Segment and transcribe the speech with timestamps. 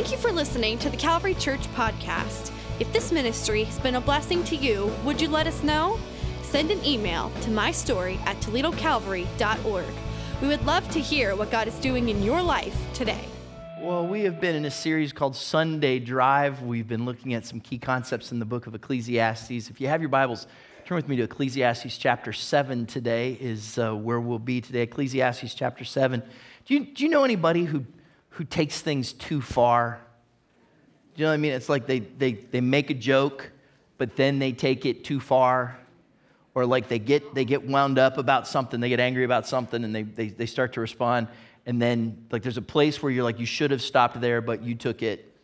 [0.00, 2.52] Thank you for listening to the Calvary Church podcast.
[2.80, 6.00] If this ministry has been a blessing to you, would you let us know?
[6.40, 9.84] Send an email to mystory at toledocalvary.org.
[10.40, 13.22] We would love to hear what God is doing in your life today.
[13.78, 16.62] Well, we have been in a series called Sunday Drive.
[16.62, 19.68] We've been looking at some key concepts in the book of Ecclesiastes.
[19.68, 20.46] If you have your Bibles,
[20.86, 24.80] turn with me to Ecclesiastes chapter 7 today, is uh, where we'll be today.
[24.80, 26.22] Ecclesiastes chapter 7.
[26.64, 27.84] Do you, do you know anybody who,
[28.30, 30.00] who takes things too far?
[31.14, 31.52] Do you know what I mean?
[31.52, 33.50] It's like they, they, they make a joke,
[33.98, 35.78] but then they take it too far.
[36.54, 39.84] Or like they get, they get wound up about something, they get angry about something,
[39.84, 41.28] and they, they, they start to respond.
[41.66, 44.62] And then, like, there's a place where you're like, you should have stopped there, but
[44.62, 45.36] you took it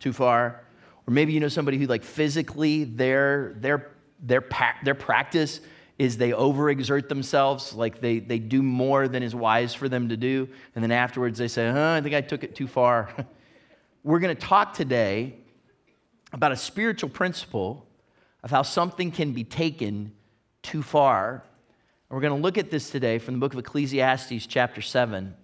[0.00, 0.60] too far.
[1.06, 4.44] Or maybe you know somebody who, like, physically, their, their, their,
[4.82, 5.60] their practice
[5.98, 10.16] is they overexert themselves, like they, they do more than is wise for them to
[10.16, 10.48] do.
[10.74, 13.10] And then afterwards they say, I think I took it too far.
[14.02, 15.34] We're going to talk today
[16.32, 17.86] about a spiritual principle
[18.42, 20.12] of how something can be taken
[20.62, 21.44] too far.
[22.10, 25.34] we're going to look at this today from the book of Ecclesiastes, chapter 7.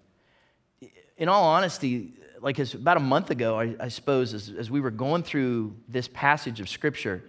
[1.16, 4.90] In all honesty, like about a month ago, I, I suppose, as, as, we were
[4.90, 7.22] going through this passage of Scripture,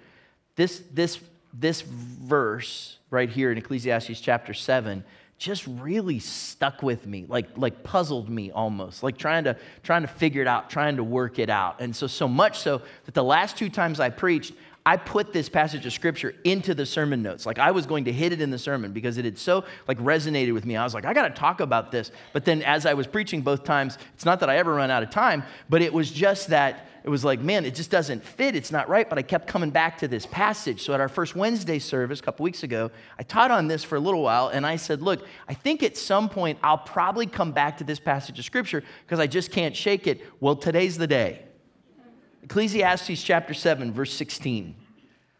[0.56, 1.19] this, this,
[1.53, 5.03] this verse right here in Ecclesiastes chapter 7
[5.38, 10.07] just really stuck with me like like puzzled me almost like trying to trying to
[10.07, 11.81] figure it out trying to work it out.
[11.81, 14.53] And so so much so that the last two times i preached
[14.86, 18.12] i put this passage of scripture into the sermon notes like i was going to
[18.12, 20.94] hit it in the sermon because it had so like resonated with me i was
[20.94, 23.98] like i got to talk about this but then as i was preaching both times
[24.14, 27.09] it's not that i ever run out of time but it was just that it
[27.09, 28.56] was like, man, it just doesn't fit.
[28.56, 29.09] It's not right.
[29.09, 30.84] But I kept coming back to this passage.
[30.84, 33.96] So at our first Wednesday service a couple weeks ago, I taught on this for
[33.96, 34.50] a little while.
[34.50, 38.00] And I said, look, I think at some point I'll probably come back to this
[38.00, 40.22] passage of scripture because I just can't shake it.
[40.40, 41.46] Well, today's the day.
[42.44, 44.75] Ecclesiastes chapter 7, verse 16.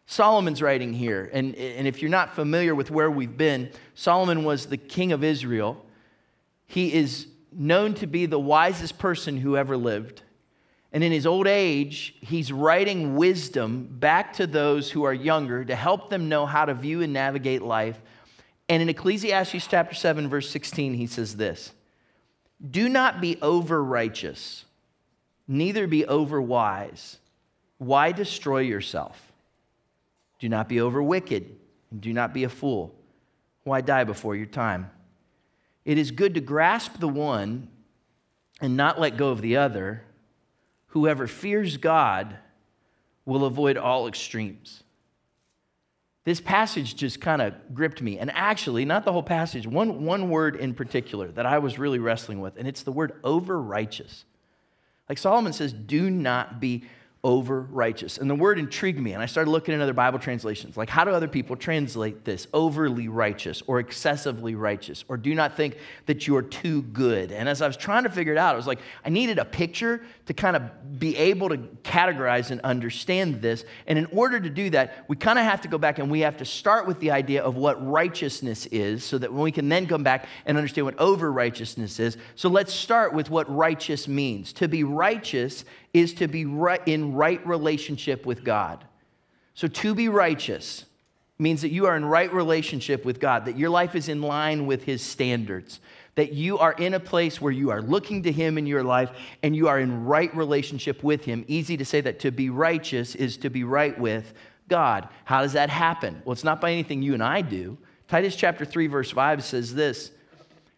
[0.06, 1.30] Solomon's writing here.
[1.32, 5.24] And, and if you're not familiar with where we've been, Solomon was the king of
[5.24, 5.84] Israel.
[6.66, 10.22] He is known to be the wisest person who ever lived.
[10.92, 15.74] And in his old age, he's writing wisdom back to those who are younger to
[15.74, 18.02] help them know how to view and navigate life.
[18.68, 21.72] And in Ecclesiastes chapter 7, verse 16, he says this
[22.70, 24.66] Do not be over righteous,
[25.46, 27.16] neither be overwise.
[27.78, 29.32] Why destroy yourself?
[30.38, 31.56] Do not be over wicked,
[31.90, 32.94] and do not be a fool.
[33.64, 34.90] Why die before your time?
[35.84, 37.68] It is good to grasp the one
[38.60, 40.04] and not let go of the other
[40.92, 42.36] Whoever fears God
[43.24, 44.82] will avoid all extremes.
[46.24, 48.18] This passage just kind of gripped me.
[48.18, 51.98] And actually, not the whole passage, one, one word in particular that I was really
[51.98, 54.26] wrestling with, and it's the word over righteous.
[55.12, 56.84] Like Solomon says, do not be
[57.24, 58.18] over righteous.
[58.18, 60.76] And the word intrigued me, and I started looking at other Bible translations.
[60.76, 62.48] Like, how do other people translate this?
[62.52, 67.30] Overly righteous or excessively righteous, or do not think that you're too good.
[67.30, 69.44] And as I was trying to figure it out, I was like, I needed a
[69.44, 73.64] picture to kind of be able to categorize and understand this.
[73.86, 76.20] And in order to do that, we kind of have to go back and we
[76.20, 79.68] have to start with the idea of what righteousness is so that when we can
[79.68, 82.16] then come back and understand what over righteousness is.
[82.34, 84.52] So let's start with what righteous means.
[84.54, 85.64] To be righteous
[85.94, 88.84] is to be right, in right relationship with God.
[89.54, 90.86] So to be righteous
[91.38, 94.66] means that you are in right relationship with God, that your life is in line
[94.66, 95.80] with His standards,
[96.14, 99.10] that you are in a place where you are looking to Him in your life
[99.42, 101.44] and you are in right relationship with Him.
[101.48, 104.32] Easy to say that to be righteous is to be right with
[104.68, 105.08] God.
[105.24, 106.22] How does that happen?
[106.24, 107.76] Well, it's not by anything you and I do.
[108.08, 110.12] Titus chapter 3, verse 5 says this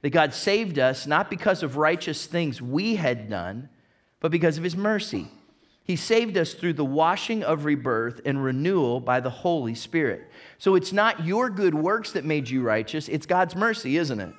[0.03, 3.71] that God saved us not because of righteous things we had done
[4.25, 5.29] but because of his mercy.
[5.83, 10.31] He saved us through the washing of rebirth and renewal by the Holy Spirit.
[10.57, 14.33] So it's not your good works that made you righteous, it's God's mercy, isn't it?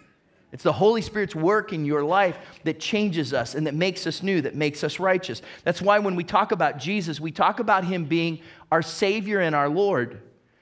[0.51, 4.23] It's the Holy Spirit's work in your life that changes us and that makes us
[4.23, 5.44] new, that makes us righteous.
[5.63, 8.40] That's why when we talk about Jesus, we talk about him being
[8.72, 10.20] our Savior and our Lord,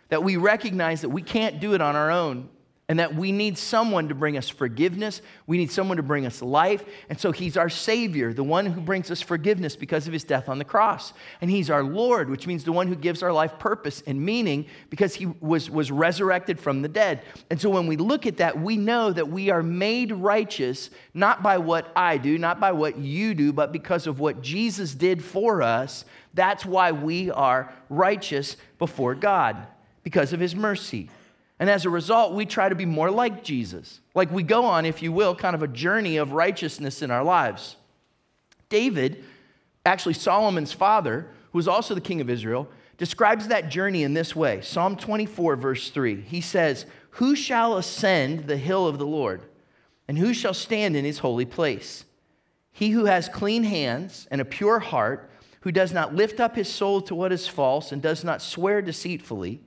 [0.10, 2.50] that we recognize that we can't do it on our own
[2.90, 5.22] and that we need someone to bring us forgiveness.
[5.48, 6.84] We need someone to bring us life.
[7.10, 10.50] And so he's our Savior, the one who brings us forgiveness because of his death
[10.50, 11.14] on the cross.
[11.40, 14.66] And he's our Lord, which means the one who gives our life purpose and meaning
[14.90, 17.24] because he was, was resurrected from the dead.
[17.50, 21.42] And so when we look at that, we know that we are made righteous not
[21.42, 25.24] by what I do, not by what you do, but because of what Jesus did
[25.24, 26.04] for us.
[26.34, 29.68] That's why we are righteous before God,
[30.04, 31.10] because of his mercy.
[31.64, 34.02] And as a result, we try to be more like Jesus.
[34.14, 37.24] Like we go on, if you will, kind of a journey of righteousness in our
[37.24, 37.78] lives.
[38.68, 39.24] David
[39.86, 44.36] Actually, Solomon's father, who was also the king of Israel, describes that journey in this
[44.36, 46.22] way Psalm 24, verse 3.
[46.22, 49.42] He says, Who shall ascend the hill of the Lord?
[50.08, 52.06] And who shall stand in his holy place?
[52.72, 55.30] He who has clean hands and a pure heart,
[55.62, 58.82] who does not lift up his soul to what is false and does not swear
[58.82, 59.62] deceitfully,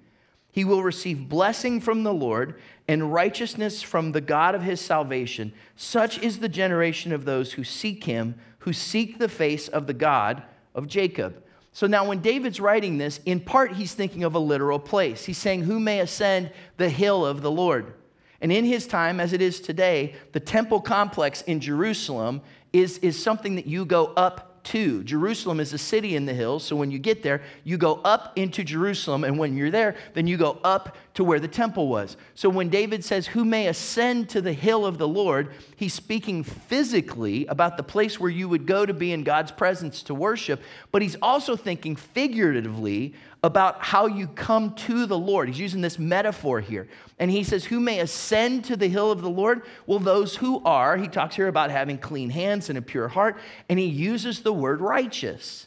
[0.56, 2.58] he will receive blessing from the Lord
[2.88, 5.52] and righteousness from the God of his salvation.
[5.76, 9.92] Such is the generation of those who seek him, who seek the face of the
[9.92, 10.42] God
[10.74, 11.44] of Jacob.
[11.72, 15.26] So now, when David's writing this, in part he's thinking of a literal place.
[15.26, 17.92] He's saying, Who may ascend the hill of the Lord?
[18.40, 22.40] And in his time, as it is today, the temple complex in Jerusalem
[22.72, 24.55] is, is something that you go up
[25.04, 28.32] Jerusalem is a city in the hills, so when you get there, you go up
[28.36, 32.16] into Jerusalem, and when you're there, then you go up to where the temple was.
[32.34, 36.44] So when David says, Who may ascend to the hill of the Lord, he's speaking
[36.44, 40.62] physically about the place where you would go to be in God's presence to worship,
[40.92, 45.48] but he's also thinking figuratively about how you come to the Lord.
[45.48, 46.86] He's using this metaphor here.
[47.18, 49.62] And he says, Who may ascend to the hill of the Lord?
[49.86, 50.98] Well, those who are.
[50.98, 53.38] He talks here about having clean hands and a pure heart.
[53.70, 55.66] And he uses the word righteous.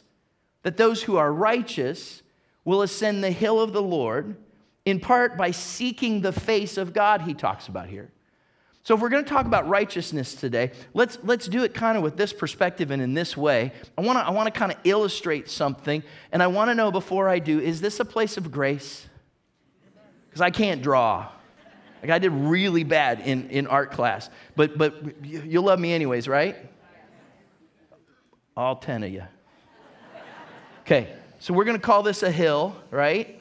[0.62, 2.22] That those who are righteous
[2.64, 4.36] will ascend the hill of the Lord,
[4.84, 8.10] in part by seeking the face of God, he talks about here.
[8.82, 12.02] So, if we're going to talk about righteousness today, let's, let's do it kind of
[12.02, 13.72] with this perspective and in this way.
[13.96, 17.28] I want to I wanna kind of illustrate something, and I want to know before
[17.28, 19.06] I do is this a place of grace?
[20.28, 21.28] Because I can't draw.
[22.02, 26.26] Like, I did really bad in, in art class, but, but you'll love me anyways,
[26.26, 26.56] right?
[28.56, 29.24] All 10 of you.
[30.82, 33.39] Okay, so we're going to call this a hill, right?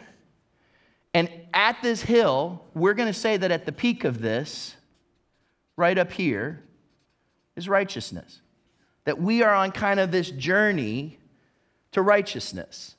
[1.13, 4.75] And at this hill, we're going to say that at the peak of this,
[5.75, 6.63] right up here
[7.55, 8.41] is righteousness.
[9.05, 11.17] That we are on kind of this journey
[11.91, 12.95] to righteousness.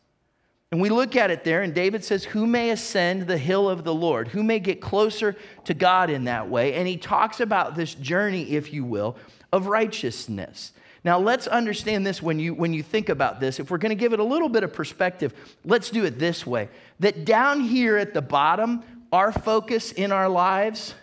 [0.72, 3.82] And we look at it there, and David says, Who may ascend the hill of
[3.82, 4.28] the Lord?
[4.28, 6.74] Who may get closer to God in that way?
[6.74, 9.16] And he talks about this journey, if you will,
[9.52, 10.72] of righteousness.
[11.02, 13.58] Now, let's understand this when you, when you think about this.
[13.58, 15.34] If we're going to give it a little bit of perspective,
[15.64, 16.68] let's do it this way
[17.00, 18.82] that down here at the bottom,
[19.12, 20.94] our focus in our lives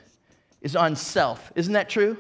[0.61, 1.51] is on self.
[1.55, 2.17] Isn't that true?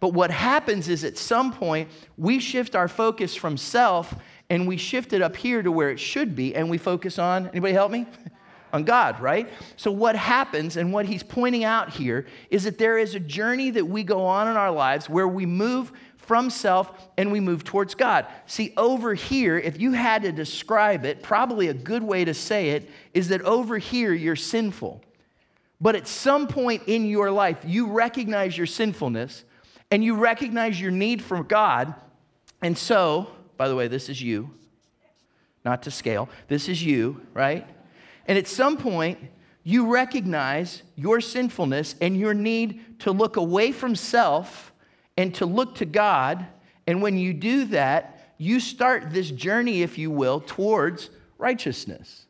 [0.00, 4.14] But what happens is at some point, we shift our focus from self
[4.48, 7.48] and we shift it up here to where it should be and we focus on,
[7.48, 8.06] anybody help me?
[8.72, 9.48] on God, right?
[9.76, 13.70] So, what happens and what he's pointing out here is that there is a journey
[13.70, 15.92] that we go on in our lives where we move
[16.28, 18.26] from self and we move towards God.
[18.44, 22.70] See, over here, if you had to describe it, probably a good way to say
[22.70, 25.02] it is that over here you're sinful.
[25.80, 29.44] But at some point in your life, you recognize your sinfulness
[29.90, 31.94] and you recognize your need for God.
[32.60, 34.50] And so, by the way, this is you,
[35.64, 36.28] not to scale.
[36.48, 37.66] This is you, right?
[38.26, 39.18] And at some point,
[39.64, 44.74] you recognize your sinfulness and your need to look away from self
[45.18, 46.46] and to look to God.
[46.86, 52.24] And when you do that, you start this journey, if you will, towards righteousness.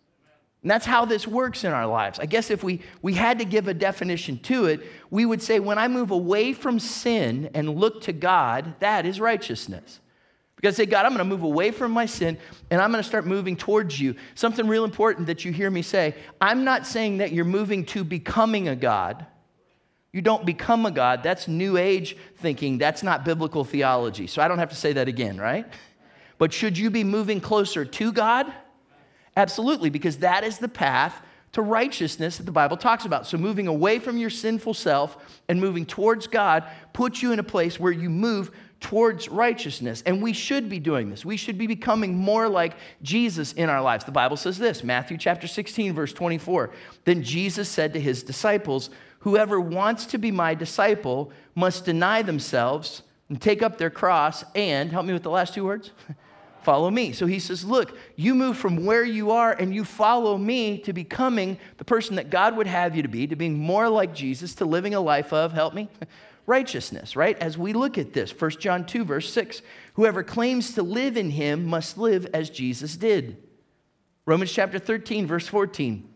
[0.63, 2.19] And that's how this works in our lives.
[2.19, 4.81] I guess if we, we had to give a definition to it,
[5.11, 9.21] we would say when I move away from sin and look to God, that is
[9.21, 10.01] righteousness.
[10.57, 12.39] Because say, God, I'm going to move away from my sin
[12.71, 14.17] and I'm going to start moving towards you.
[14.35, 18.03] Something real important that you hear me say I'm not saying that you're moving to
[18.03, 19.27] becoming a God.
[20.19, 21.23] You don't become a God.
[21.23, 22.77] That's New Age thinking.
[22.77, 24.27] That's not biblical theology.
[24.27, 25.65] So I don't have to say that again, right?
[26.39, 28.53] But should you be moving closer to God?
[29.37, 31.23] Absolutely, because that is the path
[31.53, 33.29] to righteousness that the Bible talks about.
[33.29, 37.45] So, moving away from your sinful self and moving towards God puts you in a
[37.45, 40.03] place where you move towards righteousness.
[40.05, 41.25] And we should be doing this.
[41.25, 44.05] We should be becoming more like Jesus in our lives.
[44.05, 46.71] The Bible says this Matthew chapter 16, verse 24.
[47.05, 53.03] Then Jesus said to his disciples, Whoever wants to be my disciple must deny themselves
[53.29, 55.91] and take up their cross and, help me with the last two words.
[56.63, 57.13] follow me.
[57.13, 60.93] So he says, Look, you move from where you are and you follow me to
[60.93, 64.55] becoming the person that God would have you to be, to being more like Jesus,
[64.57, 65.89] to living a life of, help me,
[66.47, 67.39] righteousness, right?
[67.39, 69.63] As we look at this, 1 John 2, verse 6
[69.95, 73.37] whoever claims to live in him must live as Jesus did.
[74.27, 76.07] Romans chapter 13, verse 14.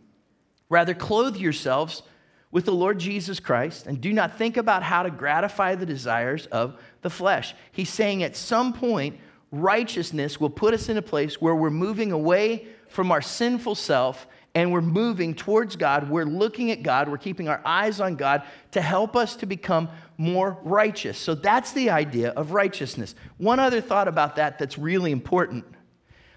[0.68, 2.02] Rather, clothe yourselves
[2.52, 6.46] with the Lord Jesus Christ and do not think about how to gratify the desires
[6.46, 7.54] of the flesh.
[7.72, 9.18] He's saying at some point,
[9.50, 14.26] righteousness will put us in a place where we're moving away from our sinful self
[14.54, 16.10] and we're moving towards God.
[16.10, 17.08] We're looking at God.
[17.08, 18.42] We're keeping our eyes on God
[18.72, 21.16] to help us to become more righteous.
[21.16, 23.14] So that's the idea of righteousness.
[23.38, 25.64] One other thought about that that's really important.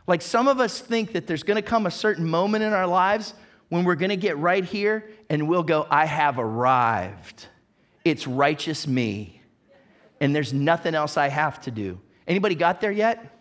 [0.07, 2.87] Like some of us think that there's going to come a certain moment in our
[2.87, 3.33] lives
[3.69, 7.47] when we're going to get right here and we'll go, I have arrived.
[8.03, 9.41] It's righteous me.
[10.21, 11.99] And there's nothing else I have to do.
[12.27, 13.31] Anybody got there yet?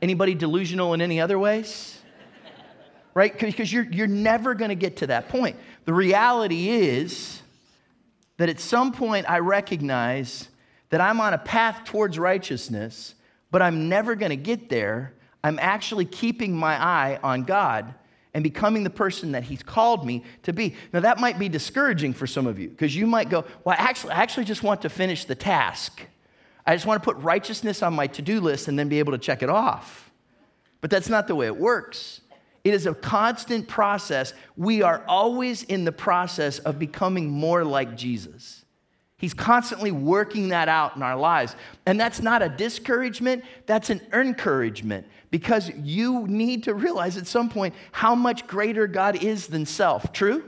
[0.00, 1.98] Anybody delusional in any other ways?
[3.14, 3.38] right?
[3.38, 5.56] Because you're, you're never going to get to that point.
[5.86, 7.40] The reality is
[8.36, 10.50] that at some point I recognize
[10.90, 13.14] that I'm on a path towards righteousness,
[13.50, 15.14] but I'm never going to get there.
[15.42, 17.94] I'm actually keeping my eye on God
[18.36, 20.74] and becoming the person that He's called me to be.
[20.92, 24.12] Now, that might be discouraging for some of you because you might go, Well, actually,
[24.12, 26.02] I actually just want to finish the task.
[26.66, 29.12] I just want to put righteousness on my to do list and then be able
[29.12, 30.10] to check it off.
[30.82, 32.20] But that's not the way it works.
[32.62, 34.34] It is a constant process.
[34.54, 38.66] We are always in the process of becoming more like Jesus.
[39.16, 41.56] He's constantly working that out in our lives.
[41.86, 47.50] And that's not a discouragement, that's an encouragement because you need to realize at some
[47.50, 50.10] point how much greater God is than self.
[50.10, 50.42] True?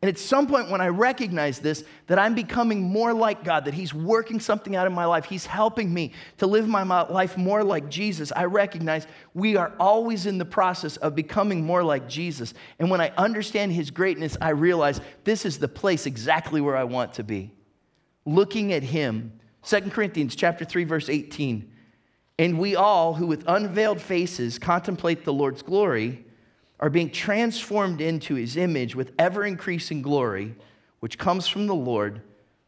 [0.00, 3.74] And at some point, when I recognize this, that I'm becoming more like God, that
[3.74, 7.62] He's working something out in my life, He's helping me to live my life more
[7.62, 12.54] like Jesus, I recognize we are always in the process of becoming more like Jesus.
[12.78, 16.84] And when I understand His greatness, I realize this is the place exactly where I
[16.84, 17.52] want to be.
[18.24, 19.38] Looking at Him.
[19.64, 21.71] 2 Corinthians chapter 3, verse 18.
[22.38, 26.24] And we all, who with unveiled faces contemplate the Lord's glory,
[26.80, 30.56] are being transformed into his image with ever increasing glory,
[31.00, 32.22] which comes from the Lord,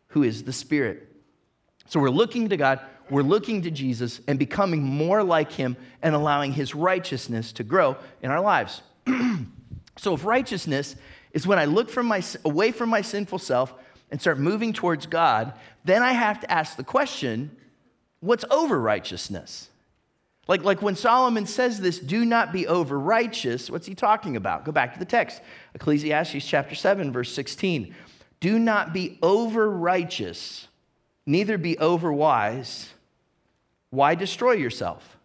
[0.08, 1.08] who is the Spirit.
[1.86, 2.80] So we're looking to God,
[3.10, 7.96] we're looking to Jesus, and becoming more like him and allowing his righteousness to grow
[8.22, 8.82] in our lives.
[9.98, 10.94] so if righteousness
[11.32, 13.74] is when I look from my, away from my sinful self
[14.10, 15.52] and start moving towards God,
[15.84, 17.56] then I have to ask the question
[18.24, 19.68] what's over righteousness?
[20.46, 24.64] Like, like when Solomon says this, do not be over righteous, what's he talking about?
[24.64, 25.40] Go back to the text
[25.74, 27.94] Ecclesiastes chapter 7, verse 16.
[28.40, 30.68] Do not be over righteous,
[31.26, 32.90] neither be over wise.
[33.90, 35.16] Why destroy yourself?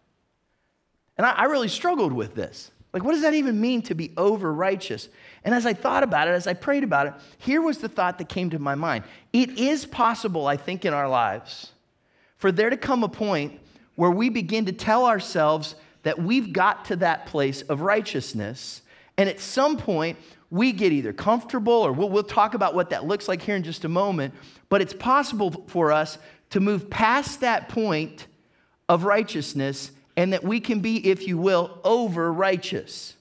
[1.18, 2.72] And I, I really struggled with this.
[2.94, 5.10] Like, what does that even mean to be over righteous?
[5.44, 8.18] And as I thought about it, as I prayed about it, here was the thought
[8.18, 9.04] that came to my mind.
[9.34, 11.72] It is possible, I think, in our lives
[12.40, 13.60] for there to come a point
[13.96, 18.82] where we begin to tell ourselves that we've got to that place of righteousness.
[19.18, 20.18] And at some point,
[20.50, 23.64] we get either comfortable or we'll, we'll, talk about what that looks like here in
[23.64, 24.34] just a moment.
[24.70, 26.18] But it's possible for us
[26.52, 28.26] to move past that point
[28.88, 33.16] of righteousness and that we can be, if you will, over righteous.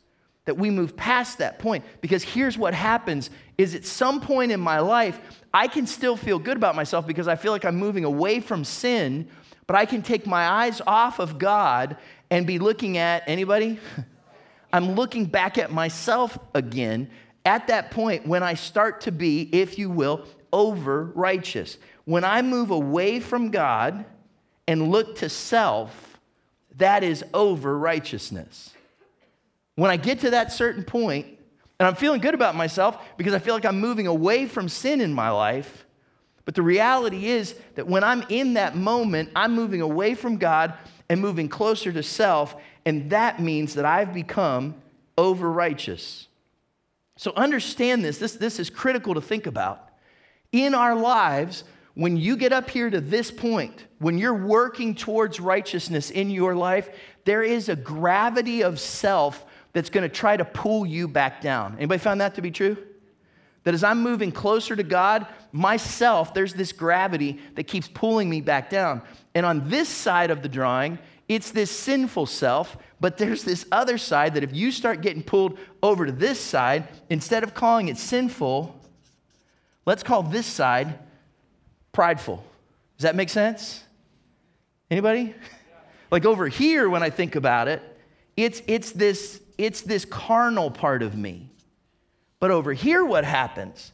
[0.49, 1.85] That we move past that point.
[2.01, 5.21] Because here's what happens is at some point in my life,
[5.55, 8.65] I can still feel good about myself because I feel like I'm moving away from
[8.65, 9.29] sin
[9.69, 11.99] but I can take my eyes off of God
[12.31, 13.79] and be looking at anybody?
[14.73, 17.11] I'm looking back at myself again
[17.45, 21.77] at that point when I start to be, if you will, over righteous.
[22.07, 24.07] When I move away from God
[24.67, 26.19] and look to self,
[26.77, 28.71] that is over righteousness.
[29.79, 31.25] When I get to that certain point,
[31.79, 35.01] and I'm feeling good about myself because I feel like I'm moving away from sin
[35.01, 35.87] in my life,
[36.45, 40.75] but the reality is that when I'm in that moment, I'm moving away from God
[41.09, 44.75] and moving closer to self, and that means that I've become
[45.17, 46.27] over righteous.
[47.17, 48.19] So understand this.
[48.19, 48.33] this.
[48.33, 49.91] This is critical to think about.
[50.51, 51.63] In our lives,
[51.95, 56.57] when you get up here to this point, when you're working towards righteousness in your
[56.57, 56.91] life,
[57.25, 61.77] there is a gravity of self that's going to try to pull you back down.
[61.77, 62.77] Anybody found that to be true?
[63.65, 68.41] That as I'm moving closer to God, myself, there's this gravity that keeps pulling me
[68.41, 69.03] back down.
[69.35, 70.99] And on this side of the drawing,
[71.29, 75.59] it's this sinful self, but there's this other side that if you start getting pulled
[75.83, 78.81] over to this side, instead of calling it sinful,
[79.85, 80.99] let's call this side
[81.93, 82.43] prideful.
[82.97, 83.85] Does that make sense?
[84.91, 85.35] Anybody?
[86.11, 87.83] Like over here, when I think about it,
[88.37, 91.51] it's, it's, this, it's this carnal part of me.
[92.41, 93.93] But over here, what happens?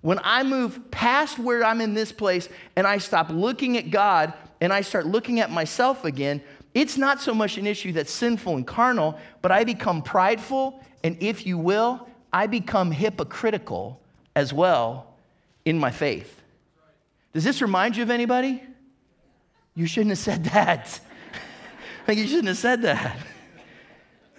[0.00, 4.32] When I move past where I'm in this place and I stop looking at God
[4.60, 6.42] and I start looking at myself again,
[6.74, 11.22] it's not so much an issue that's sinful and carnal, but I become prideful, and
[11.22, 14.00] if you will, I become hypocritical
[14.34, 15.14] as well
[15.66, 16.42] in my faith.
[17.34, 18.62] Does this remind you of anybody?
[19.74, 20.98] You shouldn't have said that.
[22.08, 23.18] like, you shouldn't have said that.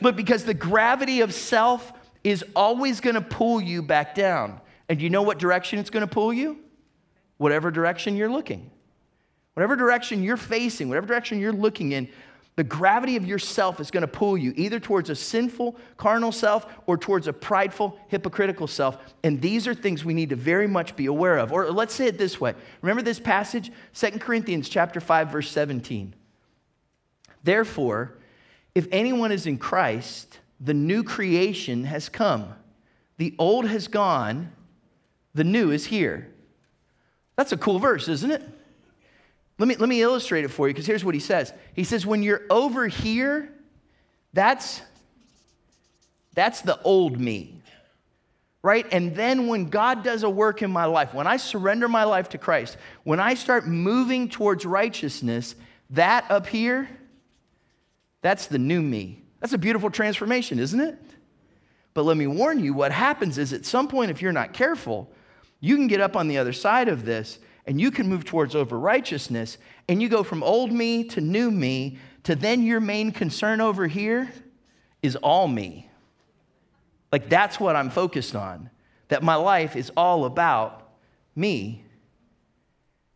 [0.03, 1.93] But because the gravity of self
[2.25, 4.59] is always going to pull you back down.
[4.89, 6.59] And you know what direction it's going to pull you?
[7.37, 8.69] Whatever direction you're looking.
[9.53, 12.09] Whatever direction you're facing, whatever direction you're looking in,
[12.57, 16.65] the gravity of yourself is going to pull you either towards a sinful, carnal self
[16.85, 18.97] or towards a prideful, hypocritical self.
[19.23, 21.53] And these are things we need to very much be aware of.
[21.53, 22.55] Or let's say it this way.
[22.81, 26.13] Remember this passage, 2 Corinthians chapter 5 verse 17.
[27.41, 28.17] Therefore,
[28.75, 32.53] if anyone is in Christ, the new creation has come.
[33.17, 34.51] The old has gone,
[35.33, 36.29] the new is here.
[37.35, 38.41] That's a cool verse, isn't it?
[39.59, 41.53] Let me, let me illustrate it for you because here's what he says.
[41.73, 43.49] He says, when you're over here,
[44.33, 44.81] that's,
[46.33, 47.61] that's the old me,
[48.63, 48.85] right?
[48.91, 52.29] And then when God does a work in my life, when I surrender my life
[52.29, 55.55] to Christ, when I start moving towards righteousness,
[55.91, 56.89] that up here,
[58.23, 59.21] that's the new me.
[59.39, 60.97] That's a beautiful transformation, isn't it?
[61.93, 65.11] But let me warn you what happens is at some point, if you're not careful,
[65.59, 67.37] you can get up on the other side of this
[67.67, 71.51] and you can move towards over righteousness and you go from old me to new
[71.51, 74.31] me to then your main concern over here
[75.01, 75.89] is all me.
[77.11, 78.69] Like that's what I'm focused on,
[79.09, 80.93] that my life is all about
[81.35, 81.83] me.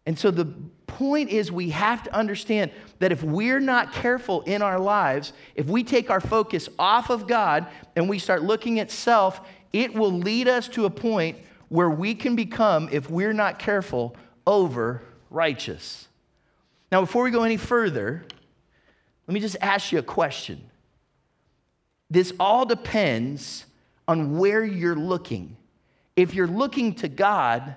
[0.06, 0.46] And so the
[0.86, 5.68] point is, we have to understand that if we're not careful in our lives, if
[5.68, 10.12] we take our focus off of God and we start looking at self, it will
[10.12, 11.38] lead us to a point
[11.70, 16.08] where we can become, if we're not careful, over righteous.
[16.92, 18.26] Now, before we go any further,
[19.28, 20.70] let me just ask you a question.
[22.10, 23.66] This all depends
[24.08, 25.58] on where you're looking.
[26.16, 27.76] If you're looking to God,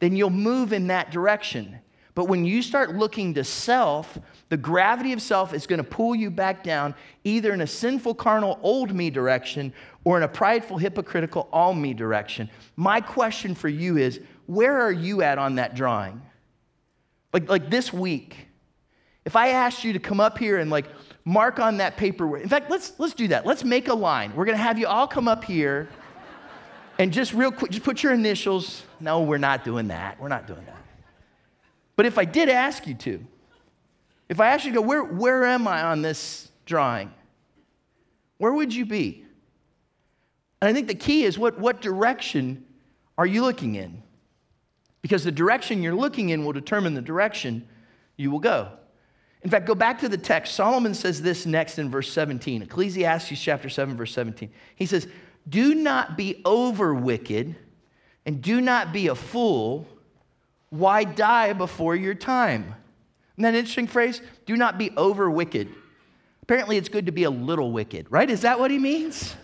[0.00, 1.78] then you'll move in that direction.
[2.14, 6.14] But when you start looking to self, the gravity of self is going to pull
[6.14, 9.72] you back down either in a sinful, carnal, old me direction
[10.04, 12.50] or in a prideful, hypocritical, all me direction.
[12.76, 16.20] My question for you is where are you at on that drawing?
[17.32, 18.48] Like, like this week,
[19.24, 20.86] if I asked you to come up here and like
[21.24, 23.46] mark on that paper, in fact, let's, let's do that.
[23.46, 24.34] Let's make a line.
[24.34, 25.88] We're going to have you all come up here
[26.98, 28.82] and just real quick, just put your initials.
[28.98, 30.20] No, we're not doing that.
[30.20, 30.79] We're not doing that.
[32.00, 33.26] But if I did ask you to,
[34.30, 37.12] if I asked you to go, where, where am I on this drawing?
[38.38, 39.26] Where would you be?
[40.62, 42.64] And I think the key is what, what direction
[43.18, 44.02] are you looking in?
[45.02, 47.68] Because the direction you're looking in will determine the direction
[48.16, 48.70] you will go.
[49.42, 50.54] In fact, go back to the text.
[50.54, 54.50] Solomon says this next in verse 17, Ecclesiastes chapter 7, verse 17.
[54.74, 55.06] He says,
[55.46, 57.56] Do not be over wicked,
[58.24, 59.86] and do not be a fool
[60.70, 62.74] why die before your time?
[63.34, 64.20] Isn't that an interesting phrase?
[64.46, 65.68] Do not be over wicked.
[66.42, 68.28] Apparently, it's good to be a little wicked, right?
[68.28, 69.34] Is that what he means?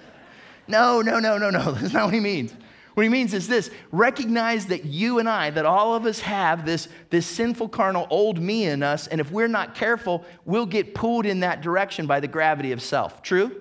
[0.69, 1.73] No, no, no, no, no.
[1.73, 2.53] That's not what he means.
[2.95, 6.65] What he means is this recognize that you and I, that all of us have
[6.65, 10.95] this, this sinful, carnal, old me in us, and if we're not careful, we'll get
[10.95, 13.23] pulled in that direction by the gravity of self.
[13.23, 13.61] True?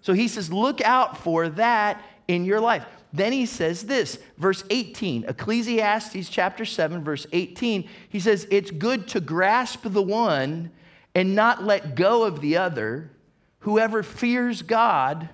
[0.00, 2.86] So he says, look out for that in your life.
[3.12, 7.88] Then he says this, verse 18, Ecclesiastes chapter 7, verse 18.
[8.08, 10.70] He says, It's good to grasp the one
[11.14, 13.10] and not let go of the other.
[13.60, 15.28] Whoever fears God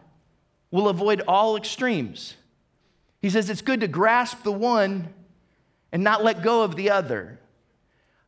[0.70, 2.34] will avoid all extremes.
[3.22, 5.14] He says, It's good to grasp the one
[5.92, 7.38] and not let go of the other.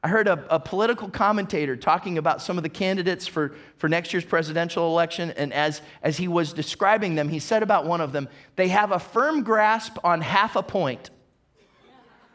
[0.02, 4.14] I heard a, a, political commentator talking about some of the candidates for, for next
[4.14, 8.12] year's presidential election, and as, as he was describing them, he said about one of
[8.12, 11.10] them, they have a firm grasp on half a point.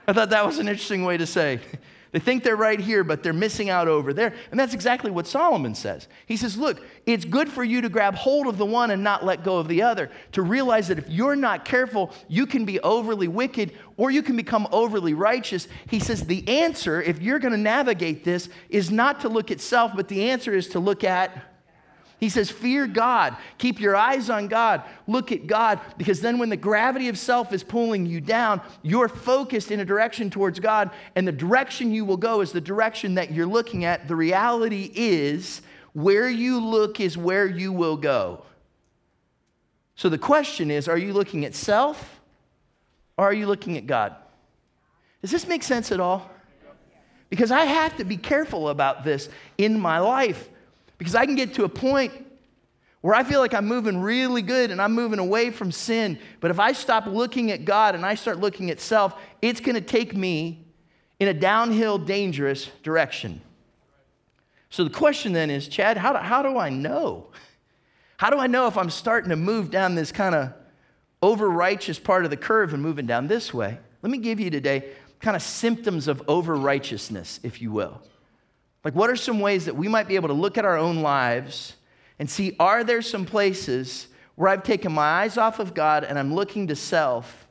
[0.08, 1.60] I thought that was an interesting way to say.
[2.16, 4.34] They think they're right here, but they're missing out over there.
[4.50, 6.08] And that's exactly what Solomon says.
[6.26, 9.26] He says, Look, it's good for you to grab hold of the one and not
[9.26, 12.80] let go of the other, to realize that if you're not careful, you can be
[12.80, 15.68] overly wicked or you can become overly righteous.
[15.90, 19.62] He says, The answer, if you're going to navigate this, is not to look at
[19.62, 21.56] self, but the answer is to look at
[22.18, 23.36] he says, Fear God.
[23.58, 24.84] Keep your eyes on God.
[25.08, 25.80] Look at God.
[25.98, 29.86] Because then, when the gravity of self is pulling you down, you're focused in a
[29.86, 30.92] direction towards God.
[31.16, 34.08] And the direction you will go is the direction that you're looking at.
[34.08, 35.62] The reality is,
[35.94, 38.44] where you look is where you will go.
[39.96, 42.15] So the question is are you looking at self
[43.18, 44.16] or are you looking at God?
[45.22, 46.30] Does this make sense at all?
[47.30, 50.50] Because I have to be careful about this in my life.
[50.98, 52.14] Because I can get to a point
[53.02, 56.18] where I feel like I'm moving really good and I'm moving away from sin.
[56.40, 59.76] But if I stop looking at God and I start looking at self, it's going
[59.76, 60.66] to take me
[61.20, 63.42] in a downhill, dangerous direction.
[64.70, 67.28] So the question then is, Chad, how do, how do I know?
[68.18, 70.54] How do I know if I'm starting to move down this kind of
[71.26, 74.52] over righteous part of the curve and moving down this way, let me give you
[74.52, 78.00] today kind of symptoms of over righteousness, if you will.
[78.84, 81.02] Like, what are some ways that we might be able to look at our own
[81.02, 81.78] lives
[82.20, 86.20] and see are there some places where I've taken my eyes off of God and
[86.20, 87.45] I'm looking to self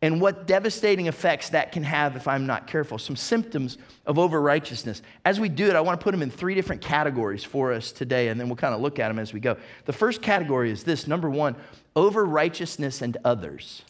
[0.00, 2.98] and what devastating effects that can have if I'm not careful?
[2.98, 5.02] Some symptoms of over righteousness.
[5.24, 7.90] As we do it, I want to put them in three different categories for us
[7.90, 9.56] today, and then we'll kind of look at them as we go.
[9.86, 11.56] The first category is this number one,
[11.96, 13.82] over righteousness and others.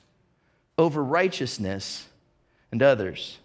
[0.78, 2.06] Over righteousness
[2.72, 3.38] and others.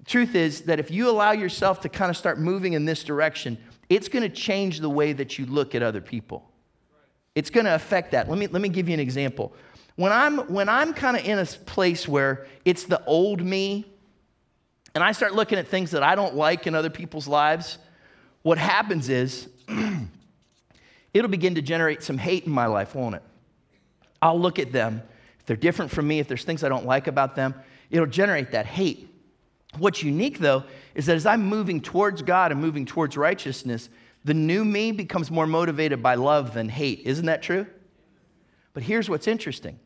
[0.00, 3.04] The truth is that if you allow yourself to kind of start moving in this
[3.04, 6.50] direction, it's going to change the way that you look at other people.
[7.36, 8.28] It's going to affect that.
[8.28, 9.52] Let me, let me give you an example.
[9.98, 13.84] When I'm, when I'm kind of in a place where it's the old me,
[14.94, 17.78] and I start looking at things that I don't like in other people's lives,
[18.42, 19.48] what happens is
[21.14, 23.22] it'll begin to generate some hate in my life, won't it?
[24.22, 25.02] I'll look at them.
[25.40, 27.56] If they're different from me, if there's things I don't like about them,
[27.90, 29.12] it'll generate that hate.
[29.78, 30.62] What's unique, though,
[30.94, 33.88] is that as I'm moving towards God and moving towards righteousness,
[34.24, 37.00] the new me becomes more motivated by love than hate.
[37.04, 37.66] Isn't that true?
[38.74, 39.80] But here's what's interesting.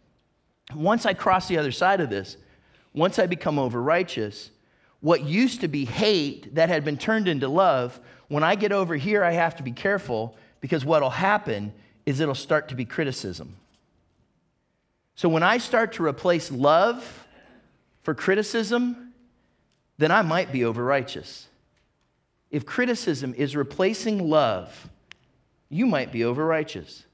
[0.75, 2.37] Once I cross the other side of this,
[2.93, 4.51] once I become over righteous,
[5.01, 8.97] what used to be hate that had been turned into love, when I get over
[8.97, 11.73] here, I have to be careful because what'll happen
[12.07, 13.57] is it'll start to be criticism.
[15.15, 17.27] So when I start to replace love
[18.01, 19.13] for criticism,
[19.99, 21.49] then I might be over righteous.
[22.51, 24.89] If criticism is replacing love,
[25.69, 27.05] you might be over righteous.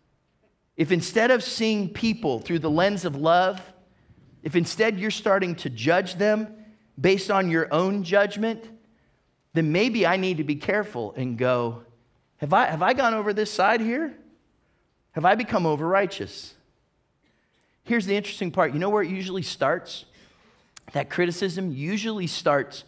[0.79, 3.61] If instead of seeing people through the lens of love,
[4.45, 6.55] if instead you're starting to judge them
[6.99, 8.65] based on your own judgment,
[9.55, 11.83] then maybe I need to be careful and go,
[12.37, 14.15] have I, have I gone over this side here?
[15.13, 16.55] Have I become over righteous?
[17.83, 18.73] Here's the interesting part.
[18.73, 20.05] You know where it usually starts?
[20.93, 22.85] That criticism usually starts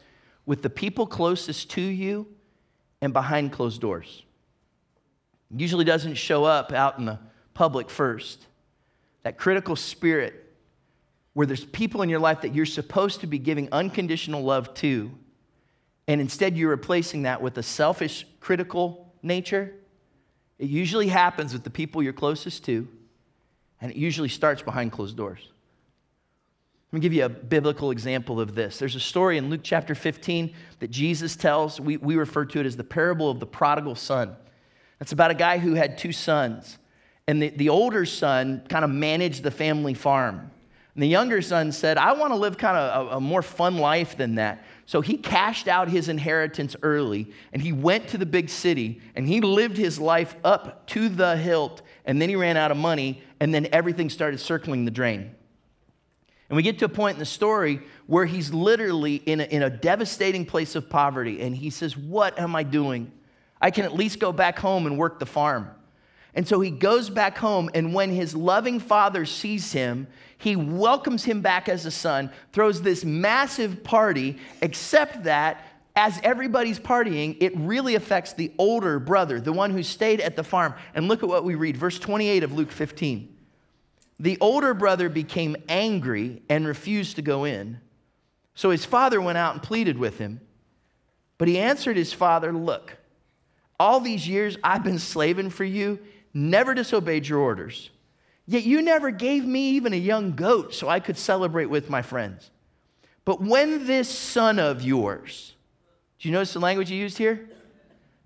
[0.46, 2.28] with the people closest to you
[3.00, 4.22] and behind closed doors.
[5.52, 7.18] It usually doesn't show up out in the
[7.60, 8.46] public first.
[9.22, 10.50] That critical spirit
[11.34, 15.10] where there's people in your life that you're supposed to be giving unconditional love to,
[16.08, 19.74] and instead you're replacing that with a selfish, critical nature.
[20.58, 22.88] It usually happens with the people you're closest to,
[23.82, 25.46] and it usually starts behind closed doors.
[26.90, 28.78] Let me give you a biblical example of this.
[28.78, 31.78] There's a story in Luke chapter 15 that Jesus tells.
[31.78, 34.34] We, we refer to it as the parable of the prodigal son.
[34.98, 36.78] It's about a guy who had two sons.
[37.30, 40.50] And the, the older son kind of managed the family farm.
[40.96, 43.76] And the younger son said, I want to live kind of a, a more fun
[43.76, 44.64] life than that.
[44.84, 49.28] So he cashed out his inheritance early and he went to the big city and
[49.28, 51.82] he lived his life up to the hilt.
[52.04, 55.32] And then he ran out of money and then everything started circling the drain.
[56.48, 59.62] And we get to a point in the story where he's literally in a, in
[59.62, 61.40] a devastating place of poverty.
[61.42, 63.12] And he says, What am I doing?
[63.60, 65.70] I can at least go back home and work the farm.
[66.34, 70.06] And so he goes back home, and when his loving father sees him,
[70.38, 75.66] he welcomes him back as a son, throws this massive party, except that
[75.96, 80.44] as everybody's partying, it really affects the older brother, the one who stayed at the
[80.44, 80.74] farm.
[80.94, 83.36] And look at what we read, verse 28 of Luke 15.
[84.20, 87.80] The older brother became angry and refused to go in.
[88.54, 90.40] So his father went out and pleaded with him.
[91.38, 92.96] But he answered his father, Look,
[93.78, 95.98] all these years I've been slaving for you,
[96.32, 97.90] never disobeyed your orders.
[98.46, 102.02] Yet you never gave me even a young goat so I could celebrate with my
[102.02, 102.50] friends.
[103.24, 105.54] But when this son of yours,
[106.18, 107.48] do you notice the language you used here?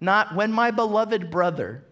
[0.01, 1.85] Not when my beloved brother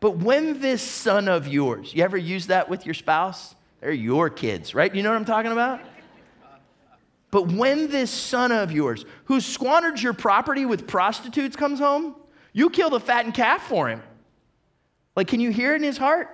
[0.00, 3.54] but when this son of yours, you ever use that with your spouse?
[3.80, 4.94] They're your kids, right?
[4.94, 5.80] You know what I'm talking about?
[7.30, 12.14] But when this son of yours, who squandered your property with prostitutes, comes home,
[12.52, 14.02] you kill the fattened calf for him.
[15.16, 16.28] Like, can you hear it in his heart?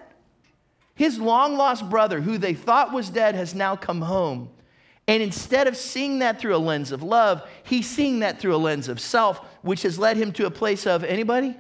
[0.95, 4.51] His long lost brother, who they thought was dead, has now come home.
[5.09, 8.59] And instead of seeing that through a lens of love, he's seeing that through a
[8.59, 11.57] lens of self, which has led him to a place of anybody?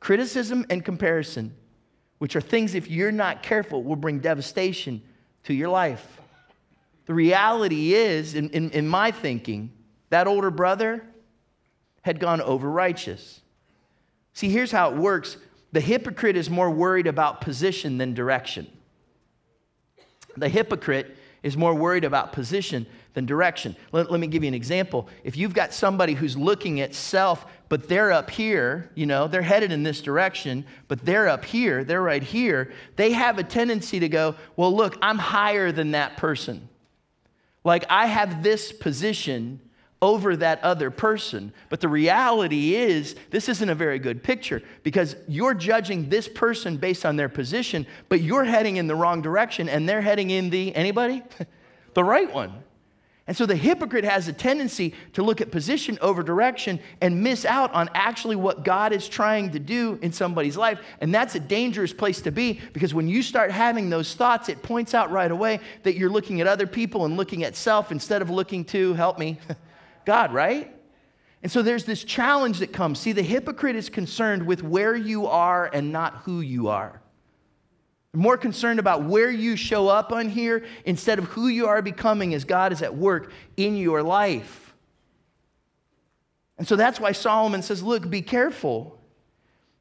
[0.00, 1.54] Criticism and comparison,
[2.18, 5.02] which are things, if you're not careful, will bring devastation
[5.44, 6.20] to your life.
[7.06, 9.72] The reality is, in, in, in my thinking,
[10.10, 11.04] that older brother
[12.02, 13.40] had gone over righteous.
[14.34, 15.36] See, here's how it works
[15.72, 18.66] the hypocrite is more worried about position than direction.
[20.36, 23.76] The hypocrite is more worried about position than direction.
[23.92, 25.08] Let, let, me give you an example.
[25.24, 29.42] If you've got somebody who's looking at self, but they're up here, you know, they're
[29.42, 34.00] headed in this direction, but they're up here, they're right here, they have a tendency
[34.00, 36.68] to go, well, look, I'm higher than that person.
[37.64, 39.60] Like, I have this position
[40.02, 41.52] over that other person.
[41.68, 46.76] But the reality is, this isn't a very good picture because you're judging this person
[46.76, 50.50] based on their position, but you're heading in the wrong direction and they're heading in
[50.50, 51.22] the, anybody?
[51.94, 52.62] the right one.
[53.28, 57.44] And so the hypocrite has a tendency to look at position over direction and miss
[57.44, 60.78] out on actually what God is trying to do in somebody's life.
[61.00, 64.62] And that's a dangerous place to be because when you start having those thoughts, it
[64.62, 68.22] points out right away that you're looking at other people and looking at self instead
[68.22, 69.40] of looking to, help me,
[70.06, 70.74] God, right?
[71.42, 72.98] And so there's this challenge that comes.
[72.98, 77.02] See, the hypocrite is concerned with where you are and not who you are
[78.16, 82.34] more concerned about where you show up on here instead of who you are becoming
[82.34, 84.74] as God is at work in your life.
[86.58, 88.98] And so that's why Solomon says, Look, be careful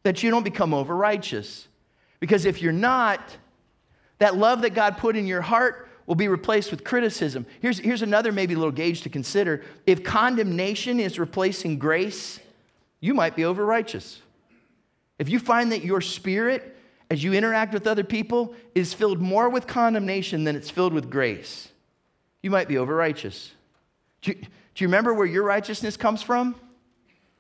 [0.04, 1.68] that you don't become over righteous.
[2.20, 3.38] Because if you're not,
[4.18, 7.46] that love that God put in your heart will be replaced with criticism.
[7.62, 9.64] Here's, here's another maybe little gauge to consider.
[9.86, 12.40] If condemnation is replacing grace,
[13.00, 14.22] you might be over righteous.
[15.18, 16.76] If you find that your spirit
[17.10, 21.10] as you interact with other people is filled more with condemnation than it's filled with
[21.10, 21.70] grace.
[22.42, 23.54] You might be over righteous.
[24.22, 24.34] Do
[24.76, 26.56] do you remember where your righteousness comes from?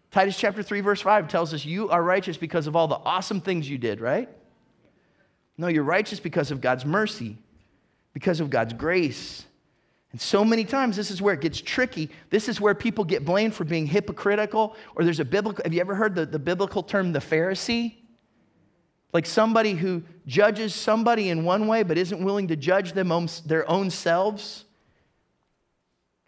[0.10, 3.42] Titus chapter 3, verse 5 tells us you are righteous because of all the awesome
[3.42, 4.30] things you did, right?
[5.58, 7.38] No, you're righteous because of God's mercy,
[8.16, 9.44] because of God's grace.
[10.14, 12.10] And so many times, this is where it gets tricky.
[12.30, 15.82] This is where people get blamed for being hypocritical, or there's a biblical, have you
[15.82, 17.96] ever heard the, the biblical term the Pharisee?
[19.12, 23.28] Like somebody who judges somebody in one way but isn't willing to judge them own,
[23.46, 24.64] their own selves.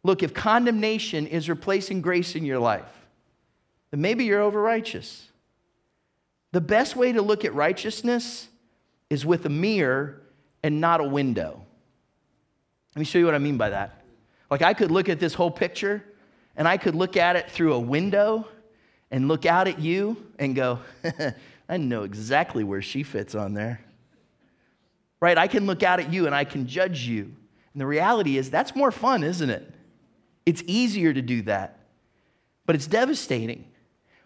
[0.03, 3.07] Look, if condemnation is replacing grace in your life,
[3.91, 5.29] then maybe you're over righteous.
[6.51, 8.49] The best way to look at righteousness
[9.09, 10.21] is with a mirror
[10.61, 11.63] and not a window.
[12.97, 14.01] Let me show you what I mean by that.
[14.49, 16.03] Like, I could look at this whole picture
[16.55, 18.47] and I could look at it through a window
[19.11, 20.79] and look out at you and go,
[21.69, 23.81] I know exactly where she fits on there.
[25.19, 25.37] Right?
[25.37, 27.35] I can look out at you and I can judge you.
[27.73, 29.71] And the reality is, that's more fun, isn't it?
[30.47, 31.77] It's easier to do that.
[32.65, 33.65] But it's devastating.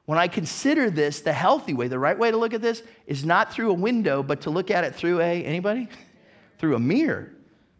[0.05, 3.25] When I consider this, the healthy way, the right way to look at this is
[3.25, 5.89] not through a window, but to look at it through a, anybody?
[6.57, 7.34] through a mirror.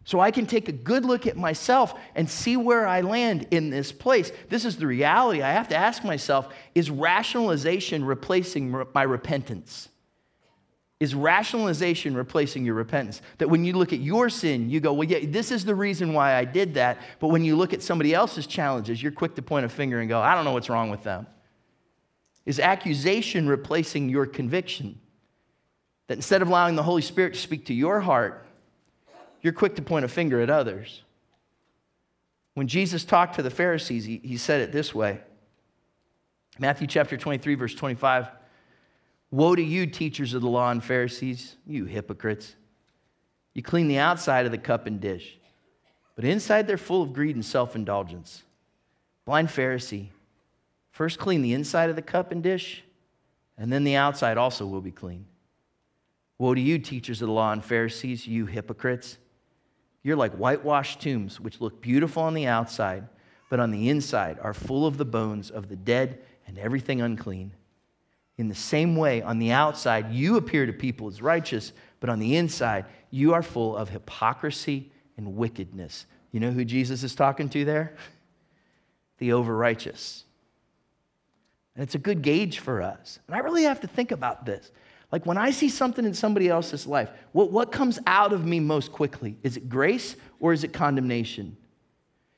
[0.04, 3.70] So I can take a good look at myself and see where I land in
[3.70, 4.32] this place.
[4.48, 5.42] This is the reality.
[5.42, 9.88] I have to ask myself is rationalization replacing my repentance?
[10.98, 13.22] Is rationalization replacing your repentance?
[13.38, 16.12] That when you look at your sin, you go, well, yeah, this is the reason
[16.12, 16.98] why I did that.
[17.18, 20.08] But when you look at somebody else's challenges, you're quick to point a finger and
[20.08, 21.26] go, I don't know what's wrong with them.
[22.46, 25.00] Is accusation replacing your conviction?
[26.06, 28.46] That instead of allowing the Holy Spirit to speak to your heart,
[29.42, 31.02] you're quick to point a finger at others.
[32.54, 35.20] When Jesus talked to the Pharisees, he, he said it this way
[36.58, 38.28] Matthew chapter 23, verse 25.
[39.30, 42.54] Woe to you, teachers of the law and Pharisees, you hypocrites.
[43.54, 45.38] You clean the outside of the cup and dish,
[46.14, 48.42] but inside they're full of greed and self indulgence.
[49.24, 50.08] Blind Pharisee,
[50.90, 52.82] first clean the inside of the cup and dish,
[53.56, 55.26] and then the outside also will be clean.
[56.38, 59.16] Woe to you, teachers of the law and Pharisees, you hypocrites.
[60.02, 63.08] You're like whitewashed tombs, which look beautiful on the outside,
[63.48, 67.52] but on the inside are full of the bones of the dead and everything unclean.
[68.38, 72.18] In the same way, on the outside, you appear to people as righteous, but on
[72.18, 76.06] the inside, you are full of hypocrisy and wickedness.
[76.32, 77.94] You know who Jesus is talking to there?
[79.18, 80.24] The over righteous.
[81.76, 83.20] And it's a good gauge for us.
[83.28, 84.72] And I really have to think about this.
[85.12, 88.58] Like when I see something in somebody else's life, what, what comes out of me
[88.58, 89.36] most quickly?
[89.42, 91.58] Is it grace or is it condemnation?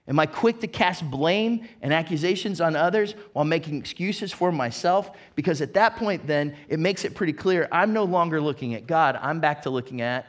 [0.07, 5.11] Am I quick to cast blame and accusations on others while making excuses for myself?
[5.35, 8.87] Because at that point, then, it makes it pretty clear I'm no longer looking at
[8.87, 10.27] God, I'm back to looking at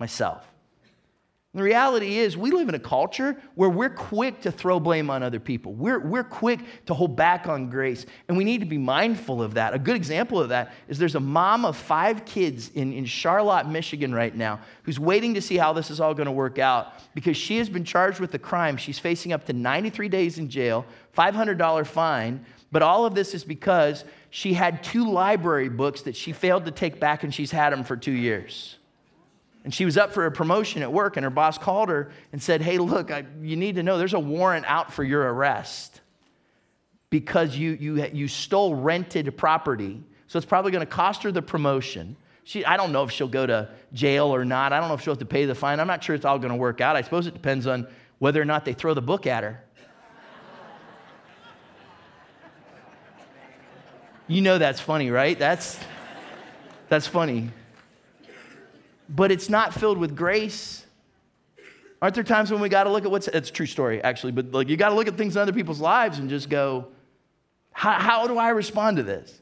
[0.00, 0.49] myself.
[1.52, 5.24] The reality is, we live in a culture where we're quick to throw blame on
[5.24, 5.72] other people.
[5.72, 9.54] We're, we're quick to hold back on grace, and we need to be mindful of
[9.54, 9.74] that.
[9.74, 13.66] A good example of that is there's a mom of five kids in, in Charlotte,
[13.66, 16.92] Michigan, right now, who's waiting to see how this is all going to work out
[17.16, 18.76] because she has been charged with a crime.
[18.76, 20.86] She's facing up to 93 days in jail,
[21.18, 26.30] $500 fine, but all of this is because she had two library books that she
[26.30, 28.76] failed to take back, and she's had them for two years.
[29.64, 32.42] And she was up for a promotion at work, and her boss called her and
[32.42, 36.00] said, Hey, look, I, you need to know there's a warrant out for your arrest
[37.10, 40.02] because you, you, you stole rented property.
[40.28, 42.16] So it's probably going to cost her the promotion.
[42.44, 44.72] She, I don't know if she'll go to jail or not.
[44.72, 45.78] I don't know if she'll have to pay the fine.
[45.78, 46.96] I'm not sure it's all going to work out.
[46.96, 47.86] I suppose it depends on
[48.18, 49.62] whether or not they throw the book at her.
[54.26, 55.38] you know that's funny, right?
[55.38, 55.78] That's,
[56.88, 57.50] that's funny
[59.10, 60.86] but it's not filled with grace.
[62.00, 64.32] Aren't there times when we got to look at what's, it's a true story actually,
[64.32, 66.88] but like you got to look at things in other people's lives and just go,
[67.72, 69.40] how, how do I respond to this?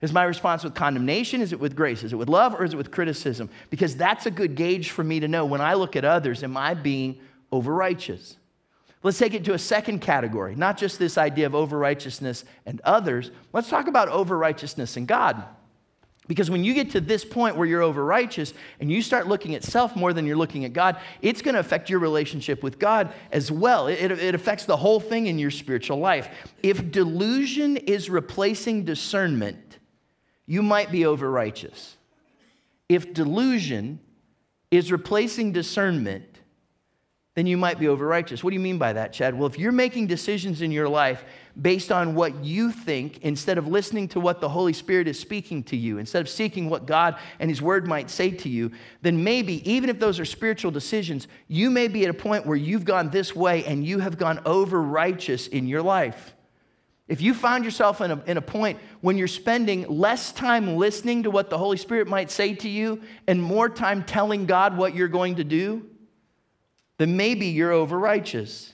[0.00, 1.40] Is my response with condemnation?
[1.40, 2.02] Is it with grace?
[2.02, 3.48] Is it with love or is it with criticism?
[3.70, 6.56] Because that's a good gauge for me to know when I look at others, am
[6.56, 7.18] I being
[7.52, 8.36] over righteous?
[9.02, 12.80] Let's take it to a second category, not just this idea of over righteousness and
[12.82, 13.30] others.
[13.52, 15.44] Let's talk about over righteousness and God.
[16.28, 19.54] Because when you get to this point where you're over righteous and you start looking
[19.54, 22.78] at self more than you're looking at God, it's going to affect your relationship with
[22.78, 23.86] God as well.
[23.86, 26.28] It, it, affects the whole thing in your spiritual life.
[26.62, 29.78] If delusion is replacing discernment,
[30.46, 31.96] you might be over righteous.
[32.88, 34.00] If delusion
[34.70, 36.35] is replacing discernment,
[37.36, 38.42] then you might be over righteous.
[38.42, 39.38] What do you mean by that, Chad?
[39.38, 41.22] Well, if you're making decisions in your life
[41.60, 45.62] based on what you think instead of listening to what the Holy Spirit is speaking
[45.64, 48.72] to you, instead of seeking what God and His Word might say to you,
[49.02, 52.56] then maybe, even if those are spiritual decisions, you may be at a point where
[52.56, 56.34] you've gone this way and you have gone over righteous in your life.
[57.06, 61.24] If you find yourself in a, in a point when you're spending less time listening
[61.24, 64.94] to what the Holy Spirit might say to you and more time telling God what
[64.94, 65.84] you're going to do,
[66.98, 68.72] then maybe you're over righteous.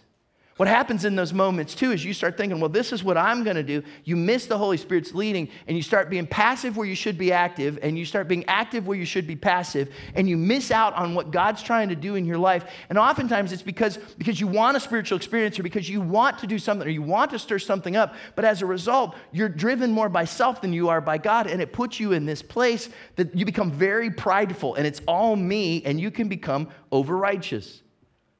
[0.59, 3.43] What happens in those moments too is you start thinking, well, this is what I'm
[3.43, 3.83] going to do.
[4.05, 7.33] You miss the Holy Spirit's leading and you start being passive where you should be
[7.33, 10.95] active and you start being active where you should be passive and you miss out
[10.95, 12.65] on what God's trying to do in your life.
[12.91, 16.47] And oftentimes it's because, because you want a spiritual experience or because you want to
[16.47, 18.15] do something or you want to stir something up.
[18.37, 21.49] But as a result, you're driven more by self than you are by God.
[21.49, 25.35] And it puts you in this place that you become very prideful and it's all
[25.35, 27.82] me and you can become over righteous.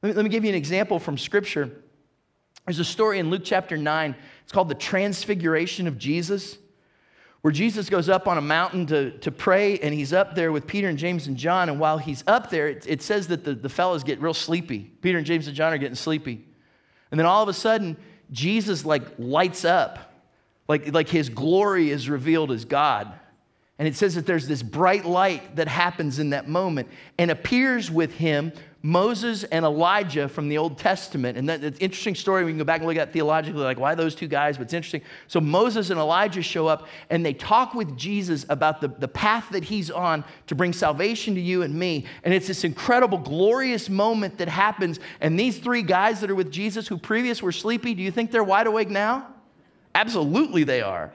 [0.03, 1.71] Let me, let me give you an example from Scripture.
[2.65, 4.15] There's a story in Luke chapter 9.
[4.43, 6.57] It's called the Transfiguration of Jesus,
[7.41, 10.67] where Jesus goes up on a mountain to, to pray, and he's up there with
[10.67, 11.69] Peter and James and John.
[11.69, 14.79] And while he's up there, it, it says that the, the fellows get real sleepy.
[14.79, 16.45] Peter and James and John are getting sleepy.
[17.09, 17.95] And then all of a sudden,
[18.29, 20.21] Jesus like lights up,
[20.67, 23.13] like, like his glory is revealed as God.
[23.79, 27.89] And it says that there's this bright light that happens in that moment and appears
[27.89, 28.51] with him
[28.85, 31.37] Moses and Elijah from the Old Testament.
[31.37, 32.43] And that's an interesting story.
[32.43, 34.73] We can go back and look at theologically, like why those two guys, but it's
[34.73, 35.01] interesting.
[35.29, 39.47] So Moses and Elijah show up and they talk with Jesus about the, the path
[39.51, 42.05] that he's on to bring salvation to you and me.
[42.25, 44.99] And it's this incredible, glorious moment that happens.
[45.21, 48.31] And these three guys that are with Jesus who previous were sleepy, do you think
[48.31, 49.27] they're wide awake now?
[49.95, 51.13] Absolutely they are.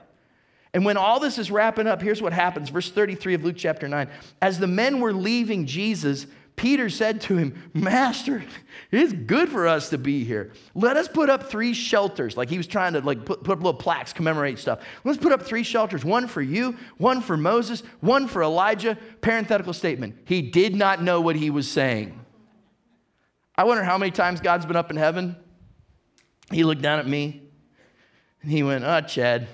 [0.73, 2.69] And when all this is wrapping up, here's what happens.
[2.69, 4.07] Verse 33 of Luke chapter 9.
[4.41, 6.27] As the men were leaving Jesus,
[6.59, 8.43] Peter said to him, Master,
[8.91, 10.51] it's good for us to be here.
[10.75, 12.35] Let us put up three shelters.
[12.35, 14.81] Like he was trying to like put, put up little plaques, commemorate stuff.
[15.05, 18.97] Let's put up three shelters, one for you, one for Moses, one for Elijah.
[19.21, 20.17] Parenthetical statement.
[20.25, 22.19] He did not know what he was saying.
[23.55, 25.37] I wonder how many times God's been up in heaven.
[26.51, 27.41] He looked down at me
[28.41, 29.47] and he went, Oh, Chad,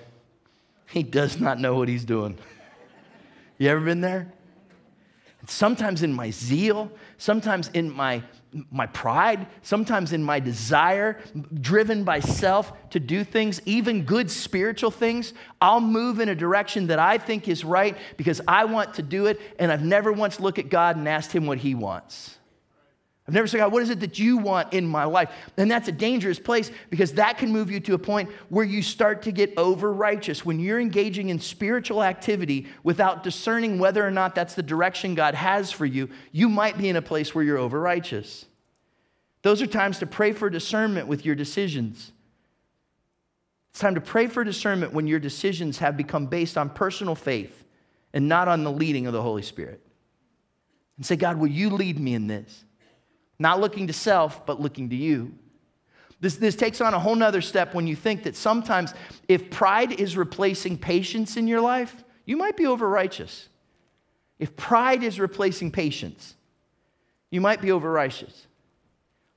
[0.90, 2.40] he does not know what he's doing.
[3.60, 4.34] You ever been there?
[5.48, 8.24] Sometimes in my zeal, sometimes in my,
[8.72, 11.20] my pride, sometimes in my desire,
[11.62, 16.88] driven by self to do things, even good spiritual things, I'll move in a direction
[16.88, 20.40] that I think is right because I want to do it, and I've never once
[20.40, 22.38] looked at God and asked Him what He wants.
[23.28, 25.32] I've never said, God, what is it that you want in my life?
[25.58, 28.84] And that's a dangerous place because that can move you to a point where you
[28.84, 30.46] start to get over righteous.
[30.46, 35.34] When you're engaging in spiritual activity without discerning whether or not that's the direction God
[35.34, 38.46] has for you, you might be in a place where you're over righteous.
[39.42, 42.12] Those are times to pray for discernment with your decisions.
[43.72, 47.64] It's time to pray for discernment when your decisions have become based on personal faith
[48.14, 49.82] and not on the leading of the Holy Spirit.
[50.98, 52.64] And say, God, will you lead me in this?
[53.38, 55.34] Not looking to self, but looking to you.
[56.22, 58.94] This, this takes on a whole nother step when you think that sometimes
[59.28, 63.50] if pride is replacing patience in your life, you might be over righteous.
[64.40, 66.36] If pride is replacing patience,
[67.30, 68.48] you might be over righteous.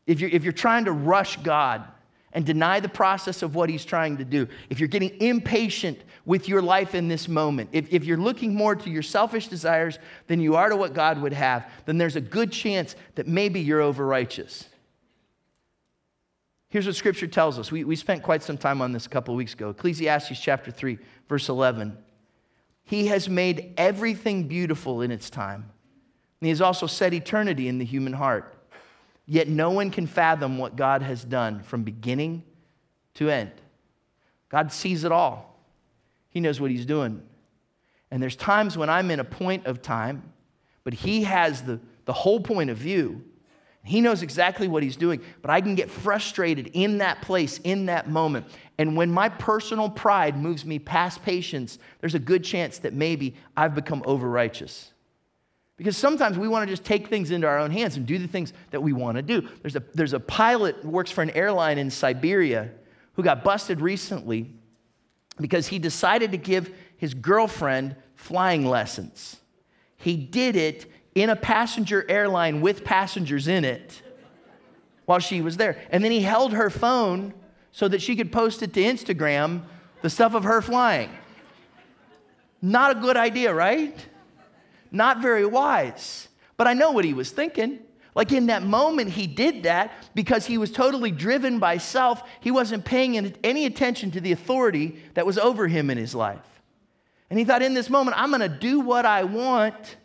[0.07, 1.85] If you're, if you're trying to rush God
[2.33, 6.49] and deny the process of what he's trying to do, if you're getting impatient with
[6.49, 10.41] your life in this moment, if, if you're looking more to your selfish desires than
[10.41, 13.81] you are to what God would have, then there's a good chance that maybe you're
[13.81, 14.69] over righteous.
[16.69, 17.73] Here's what scripture tells us.
[17.73, 19.71] We, we spent quite some time on this a couple of weeks ago.
[19.71, 21.97] Ecclesiastes chapter 3, verse 11.
[22.85, 25.71] He has made everything beautiful in its time.
[26.41, 28.55] And he has also set eternity in the human heart.
[29.31, 32.45] Yet no one can fathom what God has done from beginning
[33.15, 33.53] to end.
[34.49, 35.61] God sees it all,
[36.31, 37.23] He knows what He's doing.
[38.11, 40.33] And there's times when I'm in a point of time,
[40.83, 43.23] but He has the, the whole point of view.
[43.85, 47.87] He knows exactly what he's doing, but I can get frustrated in that place, in
[47.87, 48.47] that moment.
[48.77, 53.35] And when my personal pride moves me past patience, there's a good chance that maybe
[53.57, 54.93] I've become over righteous.
[55.79, 58.27] Because sometimes we want to just take things into our own hands and do the
[58.27, 59.49] things that we want to do.
[59.63, 62.71] There's a, there's a pilot who works for an airline in Siberia
[63.15, 64.51] who got busted recently
[65.41, 69.37] because he decided to give his girlfriend flying lessons.
[69.97, 74.03] He did it in a passenger airline with passengers in it
[75.07, 75.81] while she was there.
[75.91, 77.33] And then he held her phone
[77.71, 79.63] so that she could post it to Instagram,
[80.03, 81.11] the stuff of her flying.
[82.61, 83.97] Not a good idea, right?
[84.91, 86.29] Not very wise.
[86.57, 87.81] But I know what he was thinking.
[88.15, 92.23] Like in that moment, he did that because he was totally driven by self.
[92.41, 96.61] He wasn't paying any attention to the authority that was over him in his life.
[97.31, 99.97] And he thought, in this moment, I'm going to do what I want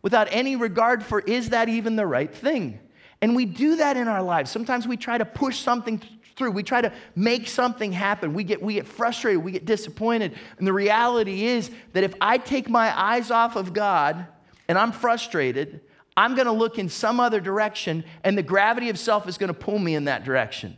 [0.00, 2.80] without any regard for is that even the right thing?
[3.20, 4.50] And we do that in our lives.
[4.50, 6.00] Sometimes we try to push something
[6.38, 6.52] through.
[6.52, 8.32] We try to make something happen.
[8.32, 9.44] We get, we get frustrated.
[9.44, 10.34] We get disappointed.
[10.56, 14.26] And the reality is that if I take my eyes off of God
[14.68, 15.80] and I'm frustrated,
[16.16, 19.48] I'm going to look in some other direction, and the gravity of self is going
[19.48, 20.77] to pull me in that direction.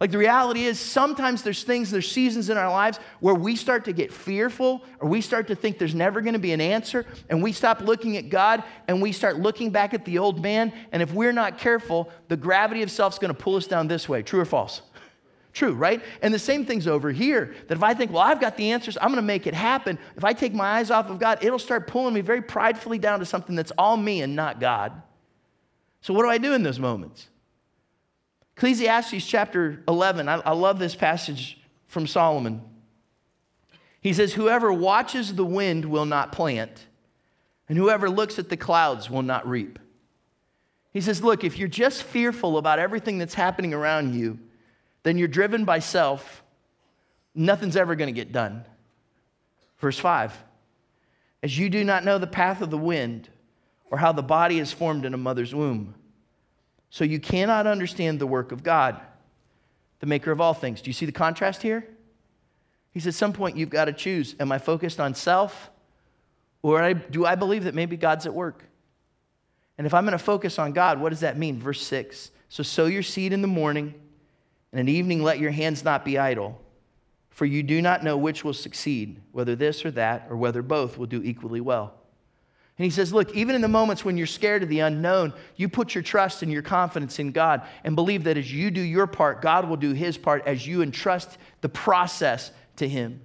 [0.00, 3.84] Like the reality is, sometimes there's things, there's seasons in our lives where we start
[3.84, 7.04] to get fearful or we start to think there's never going to be an answer,
[7.28, 10.72] and we stop looking at God and we start looking back at the old man.
[10.90, 14.08] And if we're not careful, the gravity of self's going to pull us down this
[14.08, 14.22] way.
[14.22, 14.80] True or false?
[15.52, 16.02] True, right?
[16.22, 17.54] And the same thing's over here.
[17.68, 19.98] That if I think, well, I've got the answers, I'm going to make it happen.
[20.16, 23.18] If I take my eyes off of God, it'll start pulling me very pridefully down
[23.18, 25.02] to something that's all me and not God.
[26.00, 27.28] So, what do I do in those moments?
[28.60, 32.60] Ecclesiastes chapter 11, I, I love this passage from Solomon.
[34.02, 36.86] He says, Whoever watches the wind will not plant,
[37.70, 39.78] and whoever looks at the clouds will not reap.
[40.92, 44.38] He says, Look, if you're just fearful about everything that's happening around you,
[45.04, 46.44] then you're driven by self.
[47.34, 48.66] Nothing's ever going to get done.
[49.78, 50.36] Verse 5
[51.42, 53.30] As you do not know the path of the wind,
[53.90, 55.94] or how the body is formed in a mother's womb,
[56.90, 59.00] so you cannot understand the work of God,
[60.00, 60.82] the maker of all things.
[60.82, 61.86] Do you see the contrast here?
[62.90, 64.34] He says, at some point you've got to choose.
[64.40, 65.70] Am I focused on self?
[66.62, 68.64] Or do I believe that maybe God's at work?
[69.78, 71.58] And if I'm going to focus on God, what does that mean?
[71.58, 73.94] Verse 6 So sow your seed in the morning,
[74.72, 76.60] and in evening let your hands not be idle,
[77.30, 80.98] for you do not know which will succeed, whether this or that, or whether both
[80.98, 81.94] will do equally well.
[82.80, 85.68] And he says, Look, even in the moments when you're scared of the unknown, you
[85.68, 89.06] put your trust and your confidence in God and believe that as you do your
[89.06, 93.20] part, God will do his part as you entrust the process to him.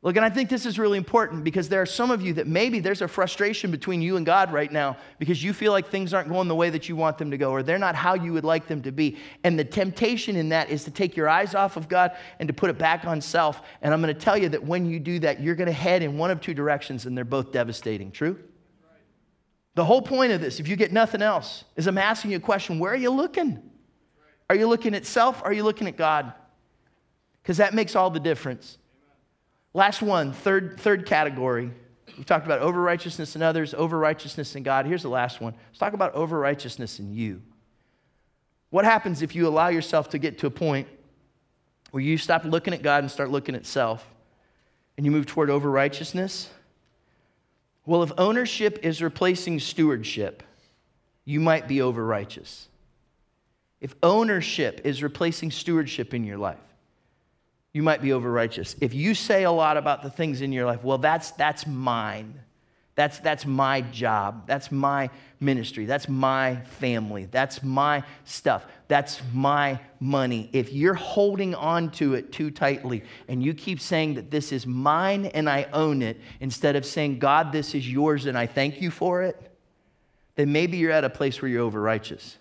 [0.00, 2.46] Look, and I think this is really important because there are some of you that
[2.46, 6.14] maybe there's a frustration between you and God right now because you feel like things
[6.14, 8.32] aren't going the way that you want them to go or they're not how you
[8.32, 9.18] would like them to be.
[9.42, 12.52] And the temptation in that is to take your eyes off of God and to
[12.52, 13.60] put it back on self.
[13.82, 16.04] And I'm going to tell you that when you do that, you're going to head
[16.04, 18.12] in one of two directions and they're both devastating.
[18.12, 18.38] True?
[19.74, 22.40] The whole point of this, if you get nothing else, is I'm asking you a
[22.40, 23.60] question where are you looking?
[24.48, 25.42] Are you looking at self?
[25.42, 26.32] Or are you looking at God?
[27.42, 28.78] Because that makes all the difference.
[29.74, 31.70] Last one, third, third category.
[32.16, 34.86] We talked about over righteousness in others, over righteousness in God.
[34.86, 35.54] Here's the last one.
[35.68, 37.42] Let's talk about over righteousness in you.
[38.70, 40.88] What happens if you allow yourself to get to a point
[41.90, 44.14] where you stop looking at God and start looking at self
[44.96, 46.50] and you move toward over righteousness?
[47.86, 50.42] Well, if ownership is replacing stewardship,
[51.24, 52.68] you might be over righteous.
[53.80, 56.58] If ownership is replacing stewardship in your life,
[57.72, 58.74] you might be over righteous.
[58.80, 62.40] If you say a lot about the things in your life, well, that's, that's mine.
[62.98, 64.48] That's, that's my job.
[64.48, 65.84] That's my ministry.
[65.84, 67.26] That's my family.
[67.26, 68.66] That's my stuff.
[68.88, 70.50] That's my money.
[70.52, 74.66] If you're holding on to it too tightly and you keep saying that this is
[74.66, 78.80] mine and I own it, instead of saying, God, this is yours and I thank
[78.80, 79.48] you for it,
[80.34, 82.36] then maybe you're at a place where you're over righteous.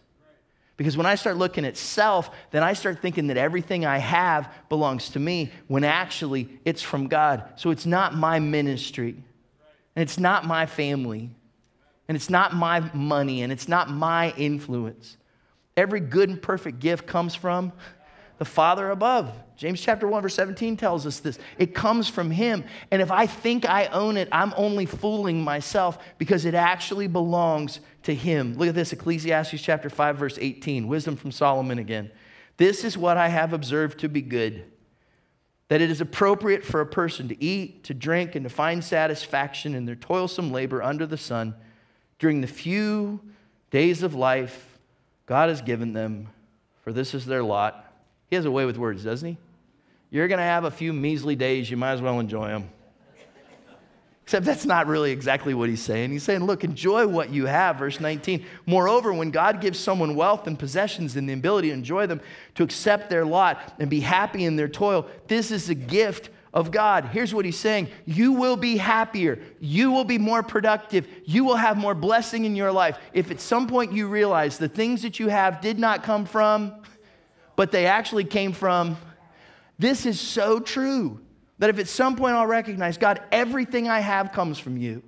[0.78, 4.54] Because when I start looking at self, then I start thinking that everything I have
[4.70, 7.44] belongs to me when actually it's from God.
[7.56, 9.16] So it's not my ministry,
[9.96, 11.32] and it's not my family,
[12.08, 15.18] and it's not my money, and it's not my influence.
[15.76, 17.74] Every good and perfect gift comes from
[18.38, 19.32] the Father above.
[19.56, 21.40] James chapter 1, verse 17 tells us this.
[21.58, 22.64] It comes from Him.
[22.92, 27.80] And if I think I own it, I'm only fooling myself because it actually belongs
[28.04, 28.54] to Him.
[28.56, 30.88] Look at this Ecclesiastes chapter 5, verse 18.
[30.88, 32.12] Wisdom from Solomon again.
[32.58, 34.66] This is what I have observed to be good
[35.70, 39.76] that it is appropriate for a person to eat, to drink, and to find satisfaction
[39.76, 41.54] in their toilsome labor under the sun
[42.20, 43.20] during the few
[43.70, 44.80] days of life
[45.26, 46.30] God has given them,
[46.84, 47.87] for this is their lot.
[48.30, 49.38] He has a way with words, doesn't he?
[50.10, 52.70] You're going to have a few measly days, you might as well enjoy them.
[54.24, 56.12] Except that's not really exactly what he's saying.
[56.12, 58.46] He's saying, look, enjoy what you have, verse 19.
[58.66, 62.20] Moreover, when God gives someone wealth and possessions and the ability to enjoy them,
[62.56, 66.72] to accept their lot and be happy in their toil, this is a gift of
[66.72, 67.06] God.
[67.06, 69.40] Here's what he's saying You will be happier.
[69.62, 71.08] You will be more productive.
[71.24, 72.98] You will have more blessing in your life.
[73.14, 76.74] If at some point you realize the things that you have did not come from,
[77.58, 78.96] but they actually came from
[79.78, 81.20] this is so true
[81.60, 85.04] that if at some point I'll recognize, God, everything I have comes from you.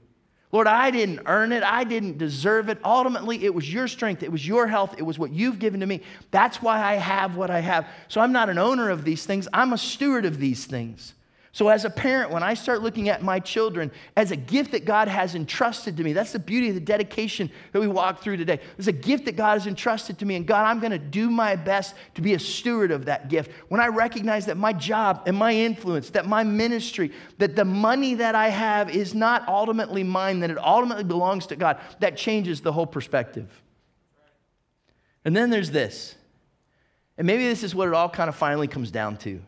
[0.51, 1.61] Lord, I didn't earn it.
[1.61, 2.79] I didn't deserve it.
[2.83, 4.23] Ultimately, it was your strength.
[4.23, 4.95] It was your health.
[4.97, 6.01] It was what you've given to me.
[6.31, 7.87] That's why I have what I have.
[8.07, 11.13] So I'm not an owner of these things, I'm a steward of these things.
[11.59, 14.85] So, as a parent, when I start looking at my children as a gift that
[14.85, 18.37] God has entrusted to me, that's the beauty of the dedication that we walk through
[18.37, 18.61] today.
[18.77, 21.29] It's a gift that God has entrusted to me, and God, I'm going to do
[21.29, 23.51] my best to be a steward of that gift.
[23.67, 28.13] When I recognize that my job and my influence, that my ministry, that the money
[28.13, 32.61] that I have is not ultimately mine, that it ultimately belongs to God, that changes
[32.61, 33.61] the whole perspective.
[35.25, 36.15] And then there's this,
[37.17, 39.41] and maybe this is what it all kind of finally comes down to.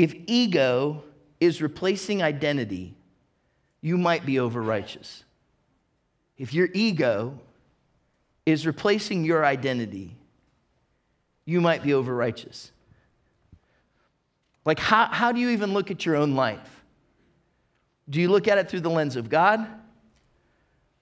[0.00, 1.04] If ego
[1.40, 2.94] is replacing identity,
[3.82, 5.24] you might be over righteous.
[6.38, 7.38] If your ego
[8.46, 10.16] is replacing your identity,
[11.44, 12.72] you might be over righteous.
[14.64, 16.82] Like, how, how do you even look at your own life?
[18.08, 19.66] Do you look at it through the lens of God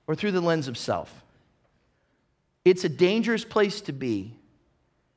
[0.08, 1.22] or through the lens of self?
[2.64, 4.34] It's a dangerous place to be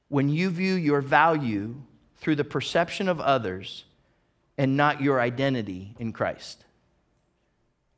[0.08, 1.82] when you view your value
[2.22, 3.84] through the perception of others
[4.58, 6.64] and not your identity in Christ.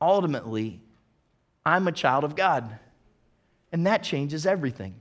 [0.02, 0.82] Ultimately,
[1.66, 2.80] I'm a child of God,
[3.72, 4.96] and that changes everything.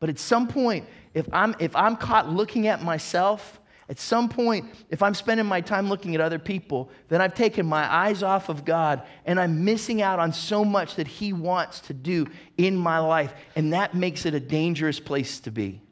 [0.00, 4.66] But at some point, if I'm, if I'm caught looking at myself, at some point,
[4.88, 8.48] if I'm spending my time looking at other people, then I've taken my eyes off
[8.48, 12.26] of God and I'm missing out on so much that He wants to do
[12.56, 13.32] in my life.
[13.54, 15.82] And that makes it a dangerous place to be.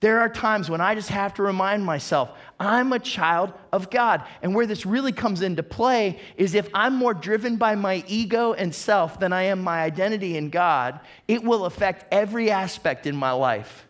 [0.00, 4.24] There are times when I just have to remind myself, I'm a child of God.
[4.40, 8.54] And where this really comes into play is if I'm more driven by my ego
[8.54, 13.14] and self than I am my identity in God, it will affect every aspect in
[13.14, 13.86] my life.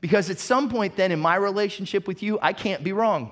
[0.00, 3.30] Because at some point, then, in my relationship with you, I can't be wrong.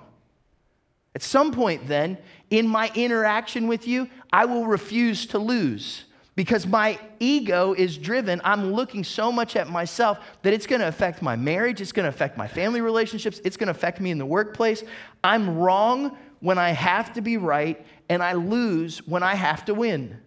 [1.14, 2.18] At some point, then,
[2.50, 6.04] in my interaction with you, I will refuse to lose
[6.40, 8.40] because my ego is driven.
[8.42, 12.04] I'm looking so much at myself that it's going to affect my marriage, it's going
[12.04, 14.82] to affect my family relationships, it's going to affect me in the workplace.
[15.22, 19.74] I'm wrong when I have to be right, and I lose when I have to
[19.74, 20.18] win.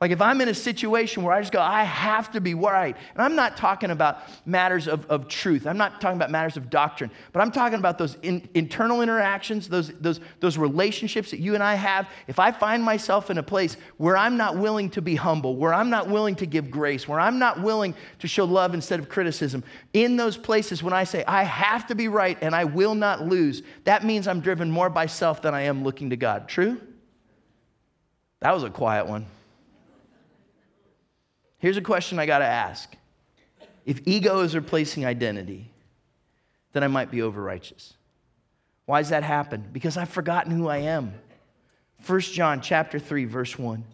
[0.00, 2.96] Like if I'm in a situation where I just go, I have to be right.
[3.14, 5.66] And I'm not talking about matters of, of truth.
[5.66, 7.10] I'm not talking about matters of doctrine.
[7.32, 11.64] But I'm talking about those in, internal interactions, those, those, those relationships that you and
[11.64, 12.08] I have.
[12.28, 15.74] If I find myself in a place where I'm not willing to be humble, where
[15.74, 19.08] I'm not willing to give grace, where I'm not willing to show love instead of
[19.08, 22.94] criticism, in those places when I say, I have to be right and I will
[22.94, 26.46] not lose, that means I'm driven more by self than I am looking to God.
[26.46, 26.80] True?
[28.38, 29.26] That was a quiet one.
[31.58, 32.94] Here's a question I got to ask
[33.84, 35.70] If ego is replacing identity,
[36.72, 37.94] then I might be overrighteous.
[38.86, 39.68] Why does that happen?
[39.72, 41.12] Because I've forgotten who I am.
[42.06, 43.84] 1 John chapter 3 verse 1.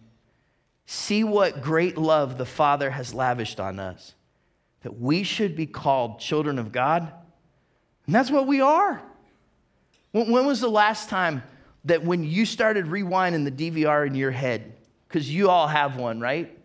[0.85, 4.13] See what great love the Father has lavished on us
[4.85, 7.11] that we should be called children of God.
[8.05, 9.01] And that's what we are.
[10.11, 11.41] When, was the last time
[11.85, 14.75] that when you started rewinding the DVR in your head,
[15.07, 16.55] because you all have one, right?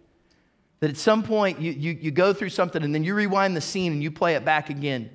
[0.81, 3.61] That at some point you, you, you go through something and then you rewind the
[3.61, 5.11] scene and you play it back again.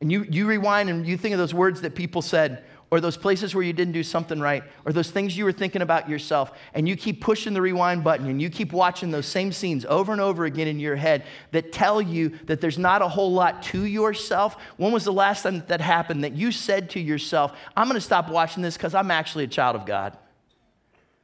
[0.00, 3.16] And you, you rewind and you think of those words that people said, or those
[3.16, 6.52] places where you didn't do something right, or those things you were thinking about yourself,
[6.74, 10.12] and you keep pushing the rewind button and you keep watching those same scenes over
[10.12, 13.62] and over again in your head that tell you that there's not a whole lot
[13.62, 17.86] to yourself, when was the last time that happened that you said to yourself, I'm
[17.86, 20.18] going to stop watching this because I'm actually a child of God?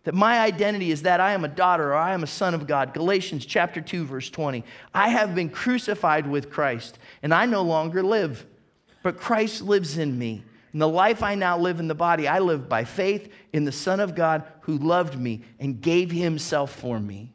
[0.08, 2.66] That my identity is that I am a daughter or I am a son of
[2.66, 2.94] God.
[2.94, 4.64] Galatians chapter 2 verse 20.
[4.94, 8.46] I have been crucified with Christ and I no longer live,
[9.02, 10.44] but Christ lives in me.
[10.72, 13.70] And the life I now live in the body, I live by faith in the
[13.70, 17.34] Son of God who loved me and gave himself for me.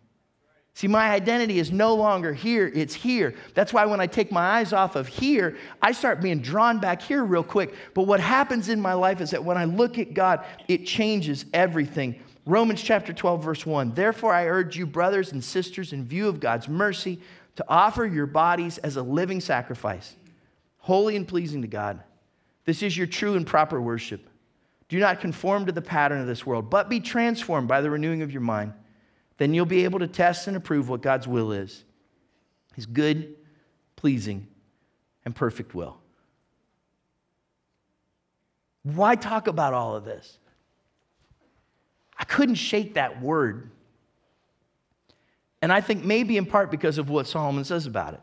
[0.73, 3.35] See, my identity is no longer here, it's here.
[3.53, 7.03] That's why when I take my eyes off of here, I start being drawn back
[7.03, 7.75] here real quick.
[7.93, 11.45] But what happens in my life is that when I look at God, it changes
[11.53, 12.19] everything.
[12.45, 13.93] Romans chapter 12, verse 1.
[13.93, 17.19] Therefore, I urge you, brothers and sisters, in view of God's mercy,
[17.55, 20.15] to offer your bodies as a living sacrifice,
[20.77, 22.03] holy and pleasing to God.
[22.65, 24.29] This is your true and proper worship.
[24.89, 28.21] Do not conform to the pattern of this world, but be transformed by the renewing
[28.21, 28.73] of your mind.
[29.37, 31.83] Then you'll be able to test and approve what God's will is
[32.75, 33.35] his good,
[33.95, 34.47] pleasing,
[35.25, 35.97] and perfect will.
[38.81, 40.39] Why talk about all of this?
[42.17, 43.69] I couldn't shake that word.
[45.61, 48.19] And I think maybe in part because of what Solomon says about it.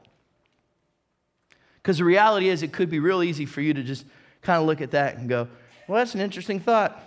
[1.77, 4.05] Because the reality is, it could be real easy for you to just
[4.43, 5.49] kind of look at that and go,
[5.89, 7.03] well, that's an interesting thought.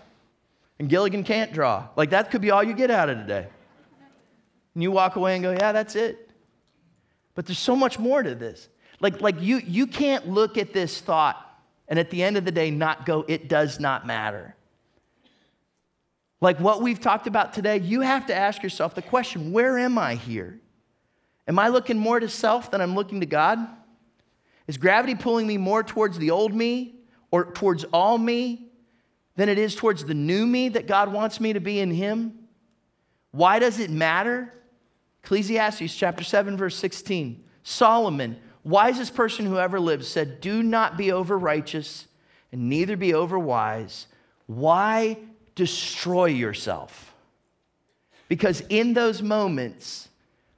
[0.79, 1.87] And Gilligan can't draw.
[1.95, 3.47] Like, that could be all you get out of today.
[4.73, 6.31] And you walk away and go, yeah, that's it.
[7.35, 8.67] But there's so much more to this.
[8.99, 11.39] Like, like you, you can't look at this thought
[11.87, 14.55] and at the end of the day not go, it does not matter
[16.43, 19.97] like what we've talked about today, you have to ask yourself the question where am
[19.97, 20.59] I here?
[21.47, 23.65] Am I looking more to self than I'm looking to God?
[24.67, 26.95] Is gravity pulling me more towards the old me
[27.31, 28.67] or towards all me
[29.37, 32.33] than it is towards the new me that God wants me to be in Him?
[33.31, 34.53] Why does it matter?
[35.23, 37.41] Ecclesiastes chapter 7, verse 16.
[37.63, 42.07] Solomon, wisest person who ever lived, said, Do not be over righteous
[42.51, 44.07] and neither be over wise.
[44.45, 45.17] Why
[45.55, 47.13] destroy yourself.
[48.27, 50.09] Because in those moments,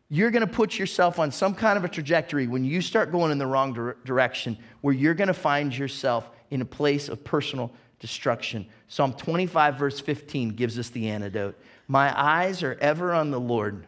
[0.09, 3.31] you're going to put yourself on some kind of a trajectory when you start going
[3.31, 7.23] in the wrong dire- direction where you're going to find yourself in a place of
[7.23, 8.67] personal destruction.
[8.87, 11.59] Psalm 25, verse 15, gives us the antidote.
[11.87, 13.87] My eyes are ever on the Lord,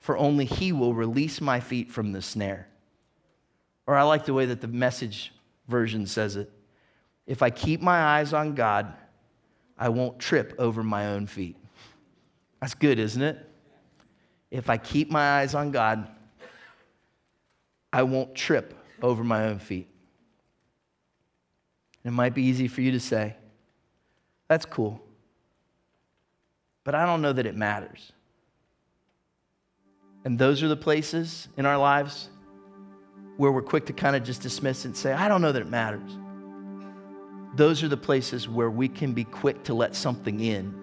[0.00, 2.66] for only He will release my feet from the snare.
[3.86, 5.32] Or I like the way that the message
[5.68, 6.50] version says it.
[7.26, 8.92] If I keep my eyes on God,
[9.80, 11.56] I won't trip over my own feet.
[12.60, 13.38] That's good, isn't it?
[14.50, 16.06] If I keep my eyes on God,
[17.90, 19.88] I won't trip over my own feet.
[22.04, 23.36] It might be easy for you to say,
[24.48, 25.00] that's cool.
[26.84, 28.12] But I don't know that it matters.
[30.24, 32.28] And those are the places in our lives
[33.38, 35.68] where we're quick to kind of just dismiss and say, I don't know that it
[35.68, 36.18] matters
[37.54, 40.74] those are the places where we can be quick to let something in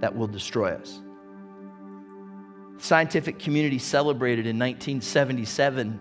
[0.00, 1.00] that will destroy us.
[2.76, 6.00] The scientific community celebrated in 1977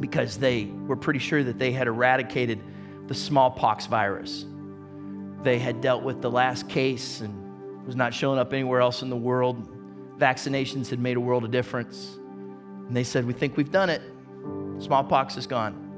[0.00, 2.60] because they were pretty sure that they had eradicated
[3.06, 4.46] the smallpox virus.
[5.42, 9.10] They had dealt with the last case and was not showing up anywhere else in
[9.10, 9.68] the world.
[10.18, 12.18] Vaccinations had made a world of difference.
[12.86, 14.02] And they said, We think we've done it.
[14.78, 15.89] Smallpox is gone.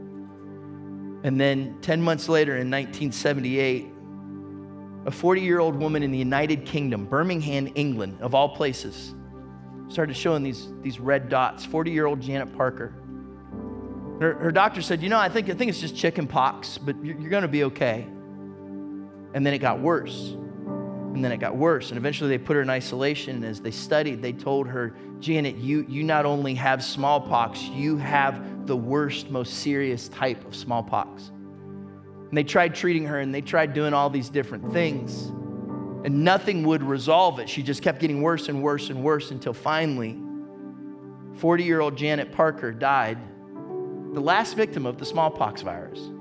[1.25, 3.87] And then 10 months later, in 1978,
[5.07, 9.15] a 40 year old woman in the United Kingdom, Birmingham, England, of all places,
[9.89, 11.65] started showing these, these red dots.
[11.65, 12.95] 40 year old Janet Parker.
[14.21, 16.97] Her, her, doctor said, You know, I think, I think it's just chicken pox, but
[17.05, 18.07] you're, you're going to be okay.
[19.35, 20.37] And then it got worse.
[21.15, 21.91] And then it got worse.
[21.91, 23.37] And eventually they put her in isolation.
[23.37, 27.99] And as they studied, they told her, Janet, you, you not only have smallpox, you
[27.99, 31.29] have the worst, most serious type of smallpox.
[31.29, 35.27] And they tried treating her and they tried doing all these different things.
[36.05, 37.49] And nothing would resolve it.
[37.49, 40.19] She just kept getting worse and worse and worse until finally,
[41.37, 43.19] 40 year old Janet Parker died,
[44.15, 46.12] the last victim of the smallpox virus.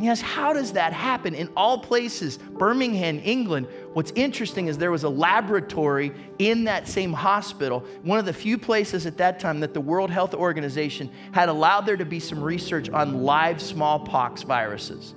[0.00, 2.38] Yes, how does that happen in all places?
[2.38, 3.66] Birmingham, England.
[3.92, 8.56] What's interesting is there was a laboratory in that same hospital, one of the few
[8.56, 12.42] places at that time that the World Health Organization had allowed there to be some
[12.42, 15.14] research on live smallpox viruses.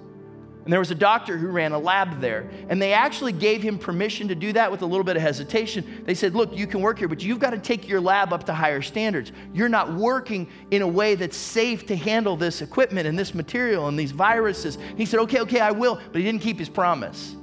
[0.63, 2.49] And there was a doctor who ran a lab there.
[2.69, 6.03] And they actually gave him permission to do that with a little bit of hesitation.
[6.05, 8.45] They said, Look, you can work here, but you've got to take your lab up
[8.45, 9.33] to higher standards.
[9.53, 13.87] You're not working in a way that's safe to handle this equipment and this material
[13.87, 14.77] and these viruses.
[14.95, 15.99] He said, Okay, okay, I will.
[16.11, 17.35] But he didn't keep his promise.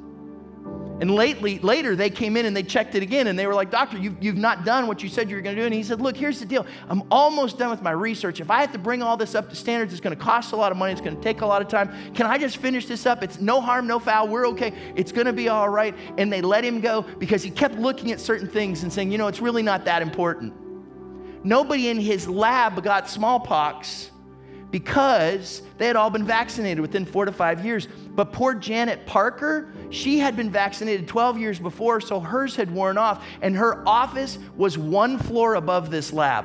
[1.00, 3.70] And lately, later, they came in and they checked it again and they were like,
[3.70, 5.64] Doctor, you've, you've not done what you said you were going to do.
[5.64, 6.66] And he said, Look, here's the deal.
[6.90, 8.38] I'm almost done with my research.
[8.38, 10.56] If I have to bring all this up to standards, it's going to cost a
[10.56, 10.92] lot of money.
[10.92, 11.90] It's going to take a lot of time.
[12.12, 13.22] Can I just finish this up?
[13.22, 14.28] It's no harm, no foul.
[14.28, 14.74] We're okay.
[14.94, 15.96] It's going to be all right.
[16.18, 19.16] And they let him go because he kept looking at certain things and saying, You
[19.16, 20.52] know, it's really not that important.
[21.42, 24.10] Nobody in his lab got smallpox
[24.70, 27.88] because they had all been vaccinated within four to five years.
[28.10, 32.98] But poor Janet Parker, she had been vaccinated 12 years before, so hers had worn
[32.98, 36.44] off, and her office was one floor above this lab.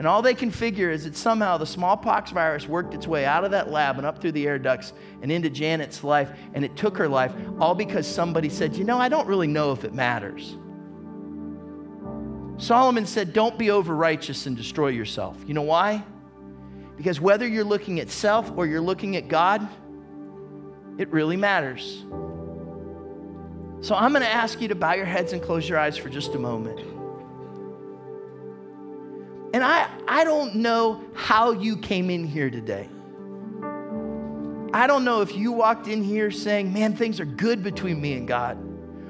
[0.00, 3.44] And all they can figure is that somehow the smallpox virus worked its way out
[3.44, 4.92] of that lab and up through the air ducts
[5.22, 8.98] and into Janet's life, and it took her life, all because somebody said, You know,
[8.98, 10.56] I don't really know if it matters.
[12.56, 15.36] Solomon said, Don't be over righteous and destroy yourself.
[15.46, 16.02] You know why?
[17.00, 19.66] Because whether you're looking at self or you're looking at God,
[20.98, 22.04] it really matters.
[23.80, 26.10] So I'm going to ask you to bow your heads and close your eyes for
[26.10, 26.78] just a moment.
[29.54, 32.86] And I, I don't know how you came in here today.
[34.74, 38.12] I don't know if you walked in here saying, man, things are good between me
[38.12, 38.58] and God.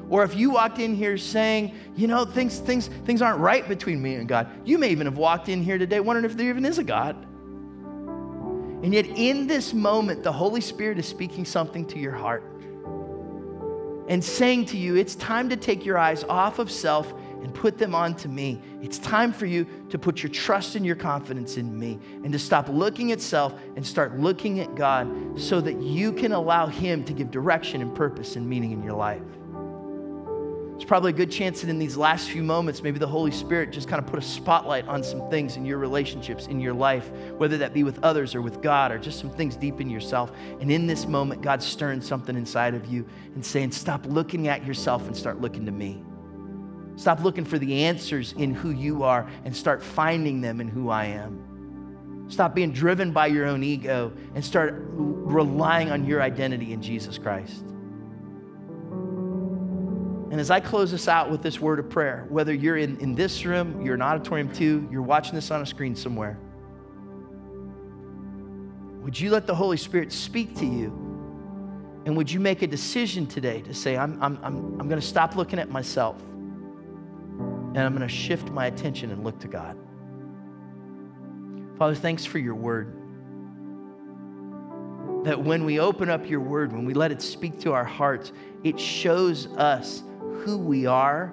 [0.09, 4.01] Or if you walked in here saying, you know, things, things, things aren't right between
[4.01, 4.49] me and God.
[4.65, 7.27] You may even have walked in here today wondering if there even is a God.
[8.83, 12.43] And yet, in this moment, the Holy Spirit is speaking something to your heart
[14.09, 17.13] and saying to you, it's time to take your eyes off of self
[17.43, 18.61] and put them onto me.
[18.83, 22.39] It's time for you to put your trust and your confidence in me and to
[22.39, 27.05] stop looking at self and start looking at God so that you can allow Him
[27.05, 29.23] to give direction and purpose and meaning in your life.
[30.81, 33.71] There's probably a good chance that in these last few moments, maybe the Holy Spirit
[33.71, 37.07] just kind of put a spotlight on some things in your relationships, in your life,
[37.37, 40.33] whether that be with others or with God or just some things deep in yourself.
[40.59, 44.65] And in this moment, God's stirring something inside of you and saying, Stop looking at
[44.65, 46.03] yourself and start looking to me.
[46.97, 50.89] Stop looking for the answers in who you are and start finding them in who
[50.89, 52.25] I am.
[52.31, 57.19] Stop being driven by your own ego and start relying on your identity in Jesus
[57.19, 57.70] Christ.
[60.31, 63.17] And as I close this out with this word of prayer, whether you're in, in
[63.17, 66.39] this room, you're in auditorium two, you're watching this on a screen somewhere,
[69.03, 70.87] would you let the Holy Spirit speak to you?
[72.07, 75.07] And would you make a decision today to say, I'm, I'm, I'm, I'm going to
[75.07, 79.77] stop looking at myself and I'm going to shift my attention and look to God?
[81.77, 82.95] Father, thanks for your word.
[85.25, 88.33] That when we open up your word, when we let it speak to our hearts,
[88.63, 90.05] it shows us
[90.45, 91.33] who we are.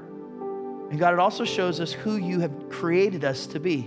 [0.90, 3.80] And God, it also shows us who you have created us to be.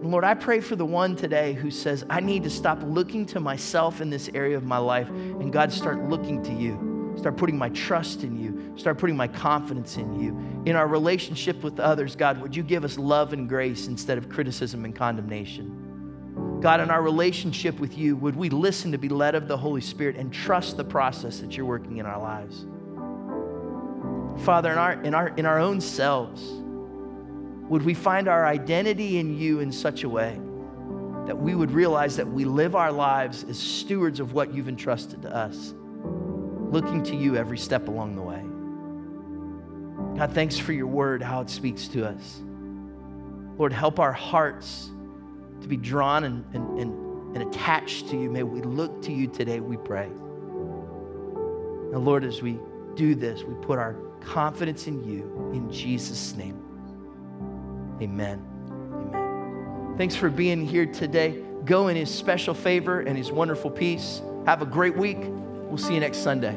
[0.00, 3.26] And Lord, I pray for the one today who says, I need to stop looking
[3.26, 7.14] to myself in this area of my life, and God, start looking to you.
[7.18, 8.78] Start putting my trust in you.
[8.78, 10.62] Start putting my confidence in you.
[10.66, 14.28] In our relationship with others, God, would you give us love and grace instead of
[14.28, 16.60] criticism and condemnation?
[16.60, 19.80] God, in our relationship with you, would we listen to be led of the Holy
[19.80, 22.66] Spirit and trust the process that you're working in our lives?
[24.44, 26.42] Father, in our, in, our, in our own selves,
[27.68, 30.40] would we find our identity in you in such a way
[31.26, 35.20] that we would realize that we live our lives as stewards of what you've entrusted
[35.22, 35.74] to us,
[36.70, 38.42] looking to you every step along the way.
[40.18, 42.40] God, thanks for your word, how it speaks to us.
[43.58, 44.90] Lord, help our hearts
[45.60, 48.30] to be drawn and, and, and, and attached to you.
[48.30, 50.08] May we look to you today, we pray.
[51.90, 52.58] Now, Lord, as we
[52.94, 53.96] do this, we put our
[54.28, 55.50] confidence in you.
[55.54, 56.62] In Jesus' name.
[58.00, 58.44] Amen.
[58.92, 59.94] Amen.
[59.96, 61.42] Thanks for being here today.
[61.64, 64.20] Go in his special favor and his wonderful peace.
[64.46, 65.18] Have a great week.
[65.20, 66.56] We'll see you next Sunday.